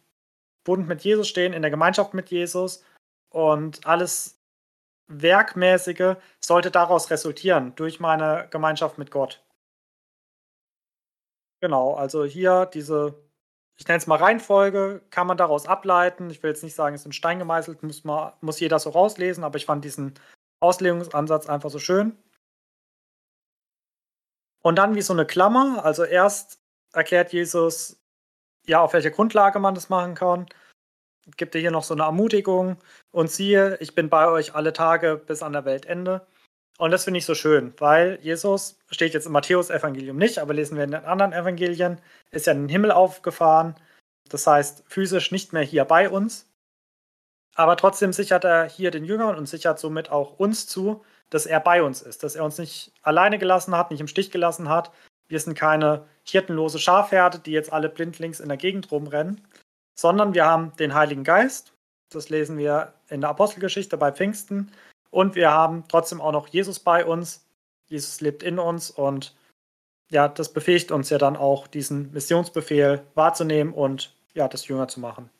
[0.64, 2.84] Bund mit Jesus stehen, in der Gemeinschaft mit Jesus
[3.30, 4.40] und alles
[5.06, 9.40] Werkmäßige sollte daraus resultieren, durch meine Gemeinschaft mit Gott.
[11.60, 13.14] Genau, also hier diese,
[13.76, 16.30] ich nenne es mal Reihenfolge, kann man daraus ableiten.
[16.30, 18.90] Ich will jetzt nicht sagen, es ist in Stein gemeißelt, muss, man, muss jeder so
[18.90, 20.14] rauslesen, aber ich fand diesen
[20.58, 22.18] Auslegungsansatz einfach so schön.
[24.68, 26.60] Und dann wie so eine Klammer, also erst
[26.92, 27.98] erklärt Jesus,
[28.66, 30.44] ja, auf welcher Grundlage man das machen kann.
[31.38, 32.76] Gibt er hier noch so eine Ermutigung
[33.10, 36.26] und siehe, ich bin bei euch alle Tage bis an der Weltende.
[36.76, 40.76] Und das finde ich so schön, weil Jesus, steht jetzt im Matthäus-Evangelium nicht, aber lesen
[40.76, 41.98] wir in den anderen Evangelien,
[42.30, 43.74] ist ja in den Himmel aufgefahren.
[44.28, 46.46] Das heißt, physisch nicht mehr hier bei uns.
[47.54, 51.60] Aber trotzdem sichert er hier den Jüngern und sichert somit auch uns zu, dass er
[51.60, 54.92] bei uns ist, dass er uns nicht alleine gelassen hat, nicht im Stich gelassen hat.
[55.28, 59.46] Wir sind keine hirtenlose Schafherde, die jetzt alle blindlings in der Gegend rumrennen,
[59.94, 61.72] sondern wir haben den Heiligen Geist.
[62.10, 64.72] Das lesen wir in der Apostelgeschichte bei Pfingsten.
[65.10, 67.44] Und wir haben trotzdem auch noch Jesus bei uns.
[67.88, 69.34] Jesus lebt in uns und
[70.10, 75.00] ja, das befähigt uns ja dann auch, diesen Missionsbefehl wahrzunehmen und ja, das Jünger zu
[75.00, 75.30] machen.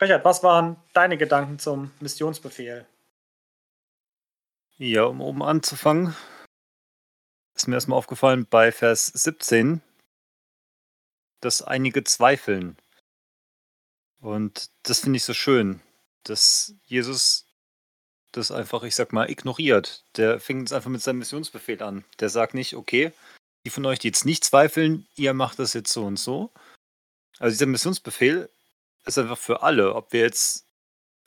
[0.00, 2.86] Richard, was waren deine Gedanken zum Missionsbefehl?
[4.78, 6.14] Ja, um oben anzufangen,
[7.54, 9.80] ist mir erstmal aufgefallen bei Vers 17,
[11.40, 12.76] dass einige zweifeln.
[14.20, 15.80] Und das finde ich so schön,
[16.24, 17.46] dass Jesus
[18.32, 20.04] das einfach, ich sag mal, ignoriert.
[20.16, 22.04] Der fängt jetzt einfach mit seinem Missionsbefehl an.
[22.20, 23.12] Der sagt nicht, okay,
[23.64, 26.52] die von euch, die jetzt nicht zweifeln, ihr macht das jetzt so und so.
[27.38, 28.50] Also dieser Missionsbefehl
[29.06, 30.66] ist einfach für alle, ob wir jetzt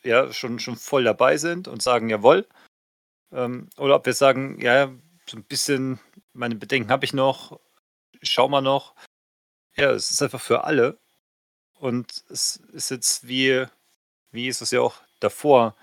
[0.04, 2.48] ja schon, schon voll dabei sind und sagen, jawohl,
[3.32, 4.92] ähm, oder ob wir sagen, ja,
[5.28, 6.00] so ein bisschen,
[6.34, 7.60] meine Bedenken habe ich noch,
[8.22, 8.96] schau mal noch.
[9.76, 11.00] Ja, es ist einfach für alle.
[11.76, 13.66] Und es ist jetzt wie,
[14.32, 15.76] wie ist es ja auch davor,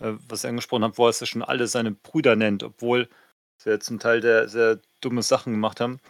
[0.00, 3.08] äh, was ich angesprochen habe, wo er es schon alle seine Brüder nennt, obwohl
[3.58, 6.00] sie ja zum Teil der, sehr dumme Sachen gemacht haben.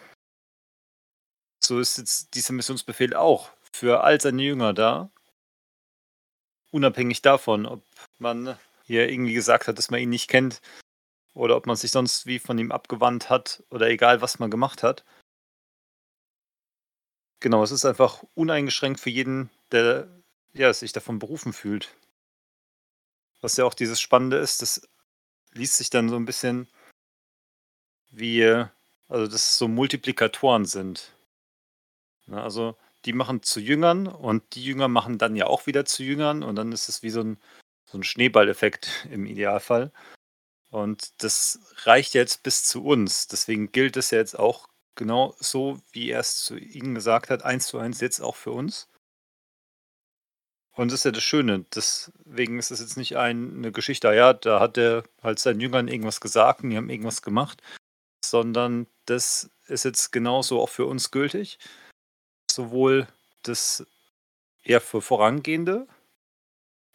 [1.62, 5.11] So ist jetzt dieser Missionsbefehl auch für all seine Jünger da.
[6.70, 7.83] Unabhängig davon, ob
[8.18, 10.61] man hier irgendwie gesagt hat, dass man ihn nicht kennt
[11.35, 14.83] oder ob man sich sonst wie von ihm abgewandt hat oder egal, was man gemacht
[14.83, 15.05] hat.
[17.40, 20.09] Genau, es ist einfach uneingeschränkt für jeden, der
[20.55, 21.94] ja, sich davon berufen fühlt.
[23.42, 24.88] Was ja auch dieses Spannende ist, das
[25.53, 26.68] liest sich dann so ein bisschen
[28.11, 28.44] wie,
[29.09, 31.12] also dass es so Multiplikatoren sind.
[32.27, 36.03] Ja, also die machen zu Jüngern und die Jünger machen dann ja auch wieder zu
[36.03, 37.38] Jüngern und dann ist es wie so ein,
[37.97, 39.91] so ein Schneeballeffekt im Idealfall.
[40.71, 43.29] Und das reicht jetzt bis zu uns.
[43.29, 47.43] Deswegen gilt es ja jetzt auch genau so, wie er es zu Ihnen gesagt hat,
[47.43, 48.89] eins zu eins jetzt auch für uns.
[50.73, 51.65] Und das ist ja das Schöne.
[51.75, 55.89] Deswegen ist es jetzt nicht ein, eine Geschichte, ja, da hat er halt seinen Jüngern
[55.89, 57.63] irgendwas gesagt und die haben irgendwas gemacht,
[58.23, 61.59] sondern das ist jetzt genauso auch für uns gültig.
[62.51, 63.07] Sowohl
[63.43, 63.87] das
[64.63, 65.87] eher für Vorangehende,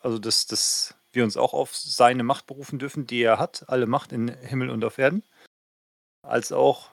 [0.01, 3.85] also dass, dass wir uns auch auf seine Macht berufen dürfen, die er hat, alle
[3.85, 5.23] Macht in Himmel und auf Erden,
[6.21, 6.91] als auch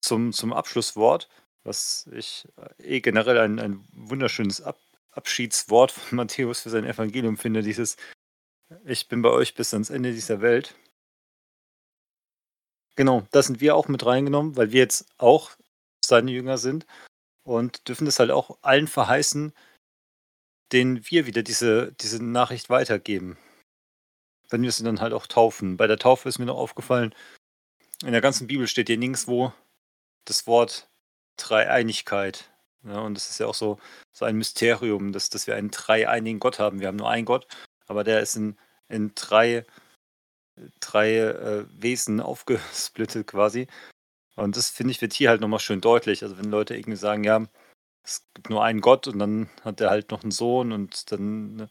[0.00, 1.28] zum, zum Abschlusswort,
[1.64, 4.78] was ich eh generell ein, ein wunderschönes Ab
[5.10, 7.96] Abschiedswort von Matthäus für sein Evangelium finde, dieses
[8.84, 10.74] Ich bin bei euch bis ans Ende dieser Welt.
[12.96, 15.52] Genau, da sind wir auch mit reingenommen, weil wir jetzt auch
[16.04, 16.86] seine Jünger sind
[17.44, 19.54] und dürfen das halt auch allen verheißen,
[20.72, 23.38] denen wir wieder diese, diese Nachricht weitergeben.
[24.48, 25.76] Wenn wir sie dann halt auch taufen.
[25.76, 27.14] Bei der Taufe ist mir noch aufgefallen,
[28.02, 29.52] in der ganzen Bibel steht hier nirgendwo
[30.24, 30.88] das Wort
[31.36, 32.50] Dreieinigkeit.
[32.84, 33.78] Ja, und das ist ja auch so,
[34.12, 36.80] so ein Mysterium, dass, dass wir einen dreieinigen Gott haben.
[36.80, 37.46] Wir haben nur einen Gott,
[37.86, 38.56] aber der ist in,
[38.88, 39.64] in drei,
[40.80, 43.66] drei äh, Wesen aufgesplittet quasi.
[44.36, 46.22] Und das finde ich wird hier halt nochmal schön deutlich.
[46.22, 47.46] Also wenn Leute irgendwie sagen, ja,
[48.06, 51.56] es gibt nur einen Gott und dann hat er halt noch einen Sohn und dann,
[51.56, 51.70] ne,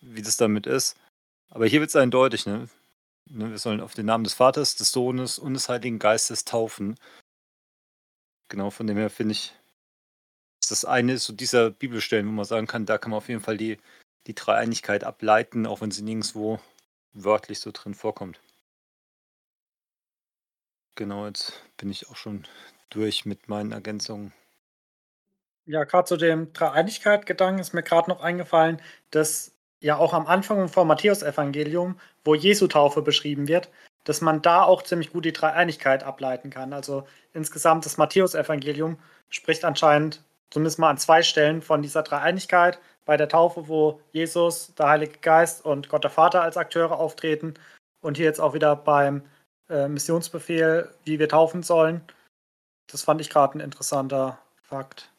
[0.00, 0.96] wie das damit ist.
[1.50, 2.68] Aber hier wird es eindeutig, ne?
[3.26, 3.50] ne?
[3.50, 6.98] Wir sollen auf den Namen des Vaters, des Sohnes und des Heiligen Geistes taufen.
[8.48, 9.54] Genau, von dem her finde ich,
[10.68, 13.56] das eine so dieser Bibelstellen, wo man sagen kann, da kann man auf jeden Fall
[13.56, 13.78] die,
[14.26, 16.60] die Dreieinigkeit ableiten, auch wenn sie nirgendwo
[17.12, 18.40] wörtlich so drin vorkommt.
[20.96, 22.46] Genau, jetzt bin ich auch schon
[22.90, 24.32] durch mit meinen Ergänzungen.
[25.66, 30.68] Ja, gerade zu dem Dreieinigkeit-Gedanken ist mir gerade noch eingefallen, dass ja auch am Anfang
[30.68, 33.70] vom Matthäus-Evangelium, wo Jesu Taufe beschrieben wird,
[34.04, 36.72] dass man da auch ziemlich gut die Dreieinigkeit ableiten kann.
[36.72, 38.98] Also insgesamt das Matthäus-Evangelium
[39.28, 42.80] spricht anscheinend zumindest mal an zwei Stellen von dieser Dreieinigkeit.
[43.04, 47.54] Bei der Taufe, wo Jesus, der Heilige Geist und Gott der Vater als Akteure auftreten.
[48.00, 49.22] Und hier jetzt auch wieder beim
[49.68, 52.02] äh, Missionsbefehl, wie wir taufen sollen.
[52.90, 55.11] Das fand ich gerade ein interessanter Fakt.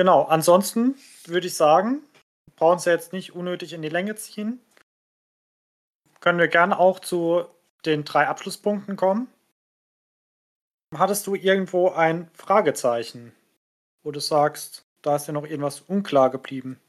[0.00, 0.94] Genau, ansonsten
[1.26, 2.02] würde ich sagen,
[2.56, 4.58] brauchen Sie jetzt nicht unnötig in die Länge ziehen.
[6.20, 7.44] Können wir gerne auch zu
[7.84, 9.28] den drei Abschlusspunkten kommen.
[10.96, 13.34] Hattest du irgendwo ein Fragezeichen,
[14.02, 16.80] wo du sagst, da ist ja noch irgendwas unklar geblieben?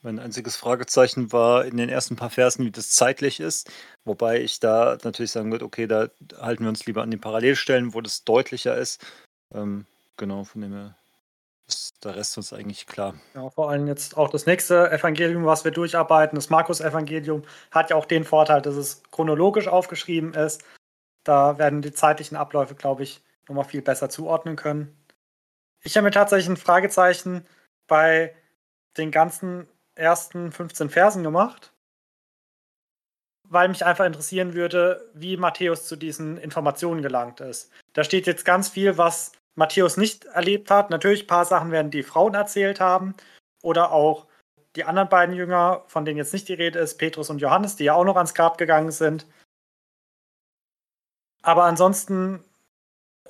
[0.00, 3.70] Mein einziges Fragezeichen war in den ersten paar Versen, wie das zeitlich ist.
[4.06, 6.08] Wobei ich da natürlich sagen würde, okay, da
[6.40, 9.04] halten wir uns lieber an den Parallelstellen, wo das deutlicher ist.
[9.54, 9.84] Ähm,
[10.16, 10.94] genau, von dem her
[11.66, 13.14] ist der Rest uns eigentlich klar.
[13.34, 17.96] Ja, vor allem jetzt auch das nächste Evangelium, was wir durcharbeiten, das Markus-Evangelium, hat ja
[17.96, 20.62] auch den Vorteil, dass es chronologisch aufgeschrieben ist.
[21.24, 24.96] Da werden die zeitlichen Abläufe, glaube ich, nochmal viel besser zuordnen können.
[25.82, 27.46] Ich habe mir tatsächlich ein Fragezeichen
[27.86, 28.34] bei
[28.96, 31.72] den ganzen ersten 15 Versen gemacht,
[33.44, 37.70] weil mich einfach interessieren würde, wie Matthäus zu diesen Informationen gelangt ist.
[37.92, 40.90] Da steht jetzt ganz viel, was Matthäus nicht erlebt hat.
[40.90, 43.14] Natürlich ein paar Sachen werden die Frauen erzählt haben
[43.62, 44.26] oder auch
[44.76, 47.84] die anderen beiden Jünger, von denen jetzt nicht die Rede ist, Petrus und Johannes, die
[47.84, 49.26] ja auch noch ans Grab gegangen sind.
[51.42, 52.44] Aber ansonsten,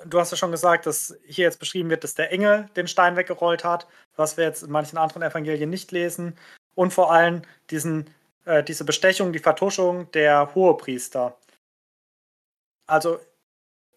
[0.05, 3.15] du hast ja schon gesagt, dass hier jetzt beschrieben wird, dass der Engel den Stein
[3.15, 6.37] weggerollt hat, was wir jetzt in manchen anderen Evangelien nicht lesen.
[6.75, 8.09] Und vor allem diesen,
[8.45, 11.37] äh, diese Bestechung, die Vertuschung der Hohepriester.
[12.87, 13.19] Also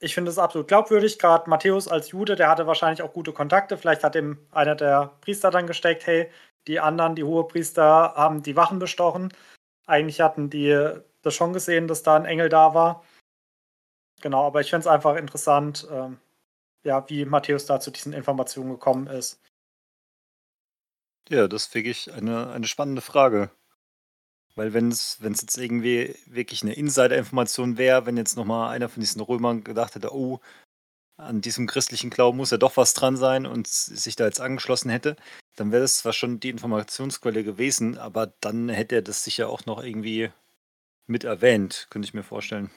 [0.00, 1.18] ich finde es absolut glaubwürdig.
[1.18, 3.76] Gerade Matthäus als Jude, der hatte wahrscheinlich auch gute Kontakte.
[3.76, 6.30] Vielleicht hat ihm einer der Priester dann gesteckt, hey,
[6.66, 9.32] die anderen, die Hohepriester, haben die Wachen bestochen.
[9.86, 13.04] Eigentlich hatten die das schon gesehen, dass da ein Engel da war.
[14.22, 16.18] Genau, aber ich finde es einfach interessant, ähm,
[16.82, 19.40] ja, wie Matthäus da zu diesen Informationen gekommen ist.
[21.28, 23.50] Ja, das ist wirklich eine, eine spannende Frage.
[24.60, 29.22] Weil wenn es jetzt irgendwie wirklich eine Insider-Information wäre, wenn jetzt nochmal einer von diesen
[29.22, 30.38] Römern gedacht hätte, oh,
[31.16, 34.90] an diesem christlichen Glauben muss ja doch was dran sein und sich da jetzt angeschlossen
[34.90, 35.16] hätte,
[35.56, 39.64] dann wäre das zwar schon die Informationsquelle gewesen, aber dann hätte er das sicher auch
[39.64, 40.30] noch irgendwie
[41.06, 42.70] mit erwähnt, könnte ich mir vorstellen.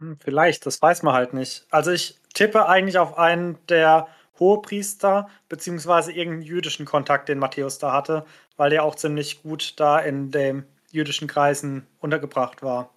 [0.00, 1.64] Hm, vielleicht, das weiß man halt nicht.
[1.70, 4.08] Also ich tippe eigentlich auf einen der
[4.42, 8.26] Hohepriester, beziehungsweise irgendeinen jüdischen Kontakt, den Matthäus da hatte,
[8.56, 12.90] weil der auch ziemlich gut da in den jüdischen Kreisen untergebracht war.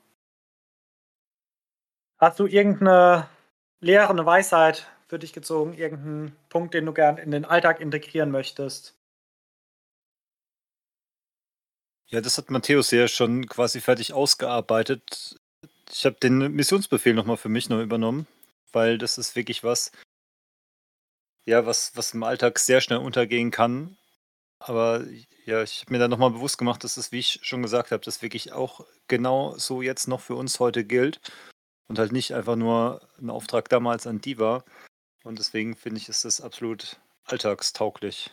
[2.17, 3.29] Hast du irgendeine
[3.79, 8.31] Lehre, eine Weisheit für dich gezogen, irgendeinen Punkt, den du gern in den Alltag integrieren
[8.31, 8.95] möchtest?
[12.07, 15.37] Ja, das hat Matthäus ja schon quasi fertig ausgearbeitet.
[15.91, 18.25] Ich habe den Missionsbefehl nochmal für mich noch übernommen,
[18.71, 19.91] weil das ist wirklich was,
[21.45, 23.97] ja, was, was im Alltag sehr schnell untergehen kann.
[24.59, 25.03] Aber
[25.45, 28.03] ja, ich habe mir dann nochmal bewusst gemacht, dass es, wie ich schon gesagt habe,
[28.03, 31.19] das wirklich auch genau so jetzt noch für uns heute gilt
[31.87, 34.63] und halt nicht einfach nur ein Auftrag damals an die war.
[35.23, 38.31] Und deswegen finde ich, ist das absolut alltagstauglich.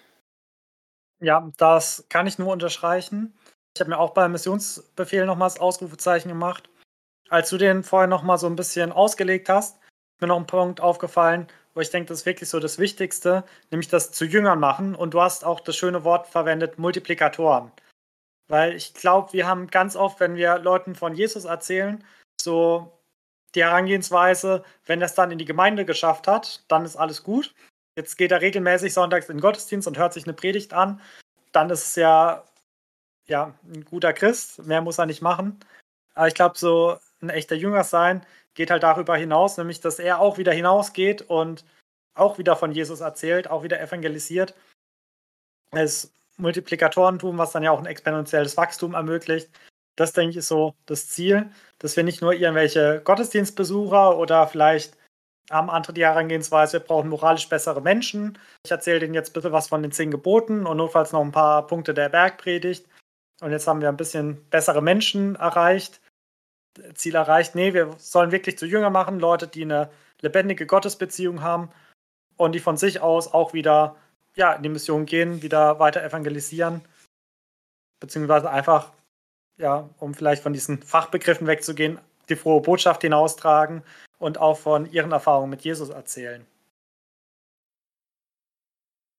[1.21, 3.35] Ja, das kann ich nur unterstreichen.
[3.75, 6.69] Ich habe mir auch beim Missionsbefehl nochmals Ausrufezeichen gemacht.
[7.29, 10.81] Als du den vorher nochmal so ein bisschen ausgelegt hast, ist mir noch ein Punkt
[10.81, 14.95] aufgefallen, wo ich denke, das ist wirklich so das Wichtigste, nämlich das zu Jüngern machen.
[14.95, 17.73] Und du hast auch das schöne Wort verwendet, Multiplikatoren.
[18.49, 22.05] Weil ich glaube, wir haben ganz oft, wenn wir Leuten von Jesus erzählen,
[22.41, 22.93] so
[23.55, 27.55] die Herangehensweise, wenn er es dann in die Gemeinde geschafft hat, dann ist alles gut.
[27.97, 31.01] Jetzt geht er regelmäßig sonntags in den Gottesdienst und hört sich eine Predigt an.
[31.53, 32.45] Dann ist es ja,
[33.27, 34.65] ja ein guter Christ.
[34.65, 35.61] Mehr muss er nicht machen.
[36.15, 40.21] Aber ich glaube, so ein echter Jünger sein geht halt darüber hinaus, nämlich dass er
[40.21, 41.65] auch wieder hinausgeht und
[42.15, 44.55] auch wieder von Jesus erzählt, auch wieder evangelisiert.
[45.71, 49.51] Das Multiplikatorentum, was dann ja auch ein exponentielles Wachstum ermöglicht.
[49.97, 54.97] Das, denke ich, ist so das Ziel, dass wir nicht nur irgendwelche Gottesdienstbesucher oder vielleicht
[55.51, 58.39] haben andere die Herangehensweise, wir brauchen moralisch bessere Menschen.
[58.65, 61.67] Ich erzähle denen jetzt bitte was von den zehn Geboten und notfalls noch ein paar
[61.67, 62.87] Punkte der Bergpredigt.
[63.41, 66.01] Und jetzt haben wir ein bisschen bessere Menschen erreicht.
[66.95, 67.55] Ziel erreicht.
[67.55, 71.71] Nee, wir sollen wirklich zu Jünger machen, Leute, die eine lebendige Gottesbeziehung haben
[72.37, 73.97] und die von sich aus auch wieder
[74.35, 76.83] ja, in die Mission gehen, wieder weiter evangelisieren,
[78.01, 78.93] beziehungsweise einfach,
[79.59, 81.99] ja, um vielleicht von diesen Fachbegriffen wegzugehen,
[82.29, 83.83] die frohe Botschaft hinaustragen
[84.19, 86.47] und auch von ihren Erfahrungen mit Jesus erzählen.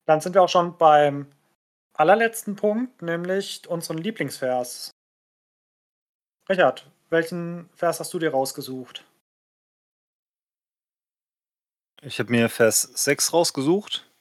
[0.06, 1.28] Dann sind wir auch schon beim
[1.94, 4.92] allerletzten Punkt, nämlich unseren Lieblingsvers.
[6.50, 9.06] Richard, welchen Vers hast du dir rausgesucht?
[12.02, 14.12] Ich habe mir Vers 6 rausgesucht.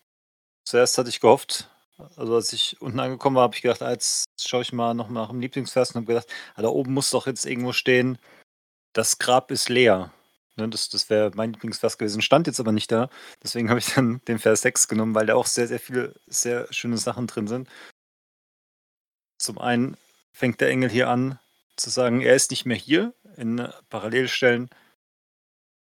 [0.64, 1.68] Zuerst hatte ich gehofft,
[2.16, 5.08] also als ich unten angekommen war, habe ich gedacht, ah, jetzt schaue ich mal noch
[5.08, 8.18] nach dem Lieblingsvers und habe gedacht, ah, da oben muss doch jetzt irgendwo stehen,
[8.92, 10.12] das Grab ist leer.
[10.56, 13.08] Ne, das das wäre mein Lieblingsvers gewesen, stand jetzt aber nicht da.
[13.42, 16.72] Deswegen habe ich dann den Vers 6 genommen, weil da auch sehr, sehr viele sehr
[16.72, 17.68] schöne Sachen drin sind.
[19.38, 19.96] Zum einen
[20.32, 21.38] fängt der Engel hier an,
[21.76, 23.14] zu sagen, er ist nicht mehr hier.
[23.36, 24.68] In Parallelstellen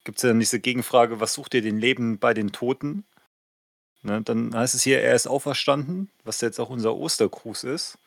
[0.04, 3.04] gibt es ja dann diese Gegenfrage, was sucht ihr den Leben bei den Toten?
[4.02, 7.98] Ne, dann heißt es hier, er ist auferstanden, was jetzt auch unser Ostergruß ist.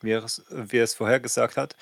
[0.00, 1.76] wie er es, wie er es vorher gesagt hat.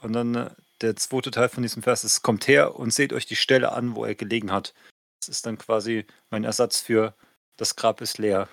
[0.00, 0.50] Und dann äh,
[0.80, 3.94] der zweite Teil von diesem Vers ist, kommt her und seht euch die Stelle an,
[3.94, 4.74] wo er gelegen hat.
[5.20, 7.14] Das ist dann quasi mein Ersatz für
[7.56, 8.48] das Grab ist leer.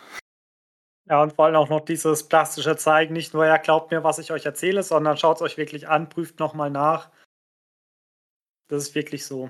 [1.10, 4.20] Ja, und vor allem auch noch dieses plastische Zeigen, nicht nur, ja, glaubt mir, was
[4.20, 7.10] ich euch erzähle, sondern schaut es euch wirklich an, prüft nochmal nach.
[8.68, 9.50] Das ist wirklich so.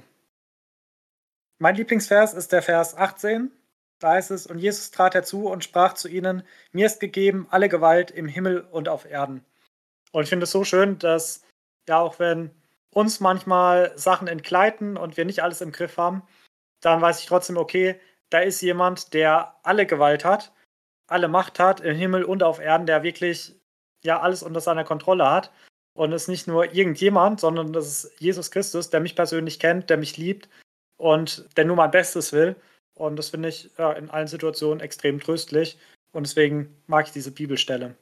[1.59, 3.51] Mein Lieblingsvers ist der Vers 18.
[3.99, 7.69] Da heißt es, und Jesus trat herzu und sprach zu ihnen, mir ist gegeben alle
[7.69, 9.45] Gewalt im Himmel und auf Erden.
[10.11, 11.43] Und ich finde es so schön, dass,
[11.87, 12.49] ja, auch wenn
[12.93, 16.23] uns manchmal Sachen entgleiten und wir nicht alles im Griff haben,
[16.81, 17.99] dann weiß ich trotzdem, okay,
[18.31, 20.51] da ist jemand, der alle Gewalt hat,
[21.11, 23.53] alle Macht hat im Himmel und auf Erden, der wirklich
[24.03, 25.51] ja alles unter seiner Kontrolle hat.
[25.93, 29.89] Und es ist nicht nur irgendjemand, sondern das ist Jesus Christus, der mich persönlich kennt,
[29.89, 30.49] der mich liebt
[30.97, 32.55] und der nur mein Bestes will.
[32.93, 35.77] Und das finde ich ja, in allen Situationen extrem tröstlich.
[36.13, 37.95] Und deswegen mag ich diese Bibelstelle.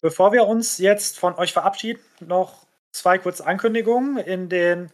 [0.00, 4.16] Bevor wir uns jetzt von euch verabschieden, noch zwei kurze Ankündigungen.
[4.18, 4.90] In den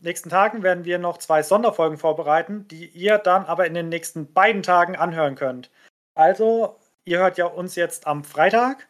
[0.00, 4.32] nächsten Tagen werden wir noch zwei Sonderfolgen vorbereiten, die ihr dann aber in den nächsten
[4.32, 5.70] beiden Tagen anhören könnt.
[6.14, 8.86] Also, ihr hört ja uns jetzt am Freitag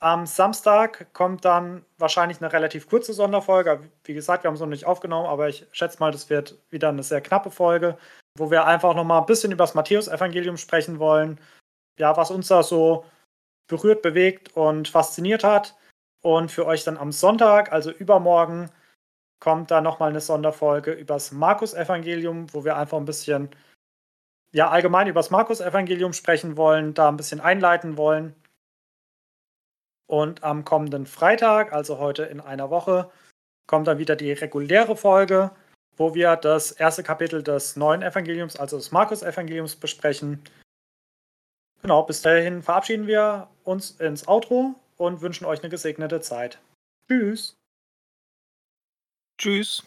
[0.00, 3.80] am Samstag kommt dann wahrscheinlich eine relativ kurze Sonderfolge.
[4.04, 6.88] Wie gesagt, wir haben es noch nicht aufgenommen, aber ich schätze mal, das wird wieder
[6.88, 7.98] eine sehr knappe Folge,
[8.38, 11.38] wo wir einfach noch mal ein bisschen über das Matthäus-Evangelium sprechen wollen.
[11.98, 13.04] Ja, was uns da so
[13.68, 15.76] berührt, bewegt und fasziniert hat.
[16.22, 18.70] Und für euch dann am Sonntag, also übermorgen,
[19.40, 23.48] kommt da nochmal eine Sonderfolge über das Markus-Evangelium, wo wir einfach ein bisschen,
[24.52, 28.34] ja, allgemein das Markus-Evangelium sprechen wollen, da ein bisschen einleiten wollen.
[30.06, 33.10] Und am kommenden Freitag, also heute in einer Woche,
[33.66, 35.52] kommt dann wieder die reguläre Folge,
[35.96, 40.42] wo wir das erste Kapitel des neuen Evangeliums, also des Markus-Evangeliums, besprechen.
[41.82, 46.58] Genau, bis dahin verabschieden wir uns ins Outro und wünschen euch eine gesegnete Zeit.
[47.08, 47.59] Tschüss.
[49.40, 49.82] Tschüss.